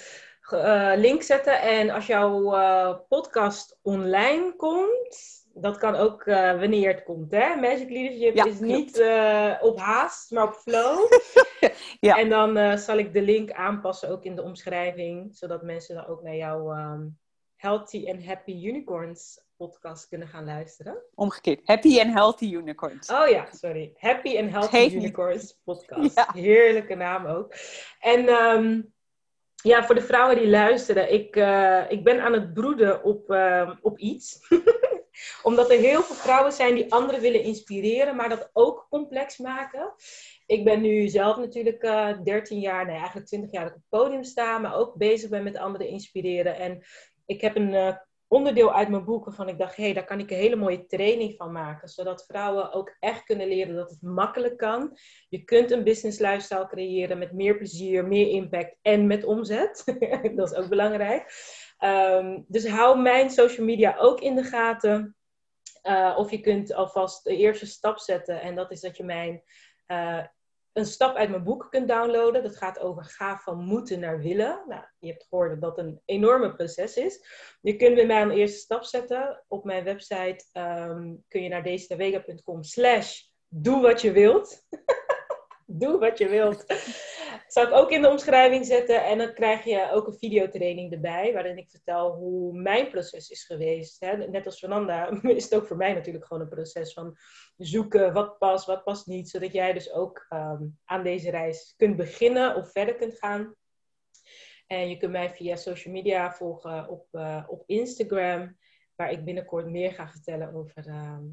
[0.51, 1.61] eh, link zetten.
[1.61, 7.30] En als jouw eh, podcast online komt, dat kan ook eh, wanneer het komt.
[7.30, 7.55] Hè?
[7.57, 8.72] Magic Leadership Ja, is klopt.
[8.72, 9.01] niet
[9.61, 10.99] op haast, maar op flow.
[12.01, 12.18] Ja.
[12.18, 16.22] En dan zal ik de link aanpassen ook in de omschrijving, zodat mensen dan ook
[16.22, 17.07] naar jouw ehm,
[17.57, 21.02] Healthy and Happy Unicorns podcast kunnen gaan luisteren.
[21.14, 21.61] Omgekeerd.
[21.64, 23.11] Happy and Healthy Unicorns.
[23.11, 23.92] Oh ja, sorry.
[23.96, 24.92] Happy and Healthy niet.
[24.92, 26.14] Unicorns podcast.
[26.16, 26.30] Ja.
[26.32, 27.54] Heerlijke naam ook.
[28.00, 28.80] En ehm,
[29.62, 33.74] ja, voor de vrouwen die luisteren, ik, eh, ik ben aan het broeden op, ehm,
[33.80, 34.38] op iets.
[35.42, 39.94] Omdat er heel veel vrouwen zijn die anderen willen inspireren, maar dat ook complex maken.
[40.46, 44.24] Ik ben nu zelf natuurlijk eh 13 jaar, nee eigenlijk 20 jaar op het podium
[44.24, 46.57] sta, maar ook bezig ben met anderen inspireren.
[46.57, 46.84] En
[47.26, 47.96] ik heb een eh,
[48.29, 50.87] onderdeel uit mijn boek waarvan ik dacht, hé, hey, daar kan ik een hele mooie
[50.87, 51.89] training van maken.
[51.89, 54.99] Zodat vrouwen ook echt kunnen leren dat het makkelijk kan.
[55.29, 59.83] Je kunt een business lifestyle creëren met meer plezier, meer impact en met omzet.
[60.37, 61.33] dat is ook belangrijk.
[61.79, 65.16] Ehm, dus hou mijn social media ook in de gaten.
[65.83, 68.41] Eh, of je kunt alvast de eerste stap zetten.
[68.41, 69.43] En dat is dat je mijn
[69.87, 70.24] eh,
[70.77, 72.43] een stap uit mijn boek kunt downloaden.
[72.43, 74.64] Dat gaat over ga van moeten naar willen.
[74.68, 77.27] Nou, je hebt gehoord dat dat een enorme proces is.
[77.61, 79.45] Je kunt bij mij een eerste stap zetten.
[79.49, 84.62] Op mijn website ehm, kun je naar dezetawega.com slash doe wat je wilt.
[85.81, 86.64] doe wat je wilt.
[87.47, 89.05] Zal ik ook in de omschrijving zetten.
[89.05, 91.32] En dan krijg je ook een videotraining erbij.
[91.32, 94.01] Waarin ik vertel hoe mijn proces is geweest.
[94.01, 94.16] Hè.
[94.16, 97.16] Net als Fernanda is het ook voor mij natuurlijk gewoon een proces van
[97.57, 99.28] zoeken wat past, wat past niet.
[99.28, 103.55] Zodat jij dus ook ehm, aan deze reis kunt beginnen of verder kunt gaan.
[104.66, 108.57] En je kunt mij via social media volgen op, eh, op Instagram.
[108.94, 111.24] Waar ik binnenkort meer ga vertellen over ehm,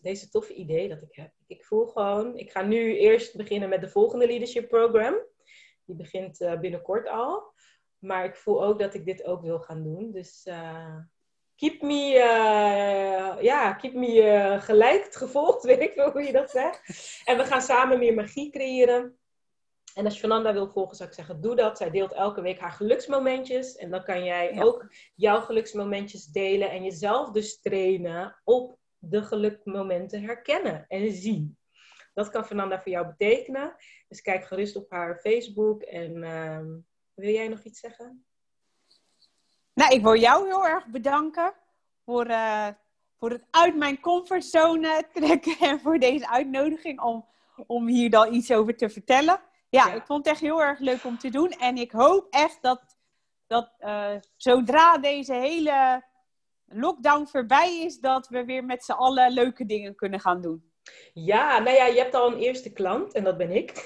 [0.00, 1.32] deze toffe idee dat ik heb.
[1.46, 5.14] Ik voel gewoon, ik ga nu eerst beginnen met de volgende leadership program.
[5.84, 7.52] Die begint eh, binnenkort al.
[7.98, 10.12] Maar ik voel ook dat ik dit ook wil gaan doen.
[10.12, 10.96] Dus eh,
[11.56, 16.80] keep me, eh, ja, keep me gelijk gevolgd, weet ik wel hoe je dat zegt.
[17.24, 19.18] En we gaan samen meer magie creëren.
[19.94, 21.78] En als Fernanda wil volgen, zou ik zeggen, doe dat.
[21.78, 23.76] Zij deelt elke week haar geluksmomentjes.
[23.76, 30.22] En dan kan jij ook jouw geluksmomentjes delen en jezelf dus trainen op de gelukmomenten
[30.22, 31.58] herkennen en zien.
[32.14, 33.76] Dat kan Fernanda voor jou betekenen.
[34.08, 35.82] Dus kijk gerust op haar Facebook.
[35.82, 36.66] En ehm,
[37.14, 38.24] wil jij nog iets zeggen?
[39.74, 41.54] Nou, ik wil jou heel erg bedanken
[42.04, 42.68] voor, uh,
[43.18, 47.28] voor het uit mijn comfortzone trekken en voor deze uitnodiging om,
[47.66, 49.40] om hier dan iets over te vertellen.
[49.68, 51.50] Ja, ik vond het echt heel erg leuk om te doen.
[51.50, 52.96] En ik hoop echt dat,
[53.46, 56.04] dat uh, zodra deze hele
[56.66, 60.72] lockdown voorbij is, dat we weer met z'n allen leuke dingen kunnen gaan doen.
[61.12, 63.72] Ja, nou ja, je hebt al een eerste klant en dat ben ik.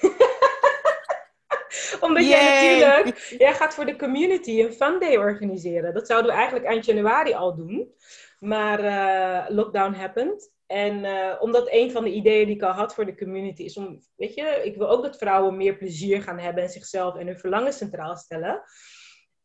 [2.01, 5.95] Omdat jij natuurlijk, jij gaat voor de community een fun day organiseren.
[5.95, 7.95] Dat zouden we eigenlijk eind januari al doen.
[8.39, 10.53] Maar uh, lockdown happened.
[10.67, 13.77] En uh, omdat een van de ideeën die ik al had voor de community is
[13.77, 17.27] om, weet je, ik wil ook dat vrouwen meer plezier gaan hebben en zichzelf en
[17.27, 18.63] hun verlangen centraal stellen.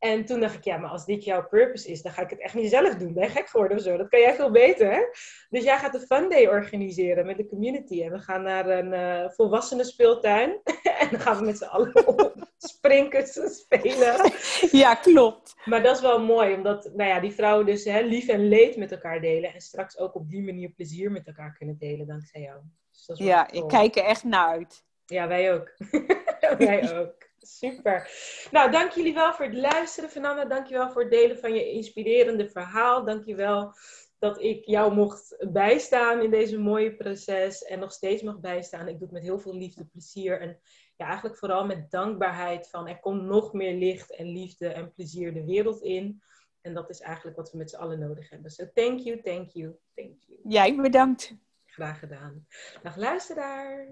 [0.04, 2.40] En toen dacht ik, ja, maar als dit jouw purpose is, dan ga ik het
[2.40, 3.14] echt niet zelf doen.
[3.14, 3.98] Ben je gek geworden of zo?
[3.98, 5.18] Dat kan jij veel beter.
[5.50, 8.04] Dus jij gaat een fun day organiseren met de community.
[8.04, 10.62] En we gaan naar een uh, volwassenen speeltuin.
[11.00, 14.32] en dan gaan we met z'n allen op springkussen spelen.
[14.72, 15.56] Ja, klopt.
[15.66, 18.78] Maar dat is wel mooi, omdat nou ja, die vrouwen dus hè, lief en leed
[18.78, 19.54] met elkaar delen.
[19.54, 22.60] En straks ook op die manier plezier met elkaar kunnen delen, dankzij jou.
[22.92, 24.84] Dus dat is ja, ik kijk er echt naar uit.
[25.06, 25.74] Ja, wij ook.
[26.58, 27.32] wij ook.
[27.44, 28.10] Super.
[28.52, 30.46] Nou, dank jullie wel voor het luisteren, Fernanda.
[30.46, 33.06] Dank je wel voor het delen van je inspirerende verhaal.
[33.06, 33.74] Dank je wel
[34.20, 38.88] dat ik jou mocht bijstaan in deze mooie proces en nog steeds mag bijstaan.
[38.88, 40.60] Ik doe het met heel veel liefde, plezier en
[40.96, 45.34] ja, eigenlijk vooral met dankbaarheid van er komt nog meer licht en liefde en plezier
[45.34, 46.22] de wereld in.
[46.62, 48.52] En dat is eigenlijk wat we met z'n allen nodig hebben.
[48.52, 50.40] So thank you, thank you, thank you.
[50.44, 51.36] Jij bedankt.
[51.66, 52.48] Graag gedaan.
[52.84, 53.88] Dag luisteraar.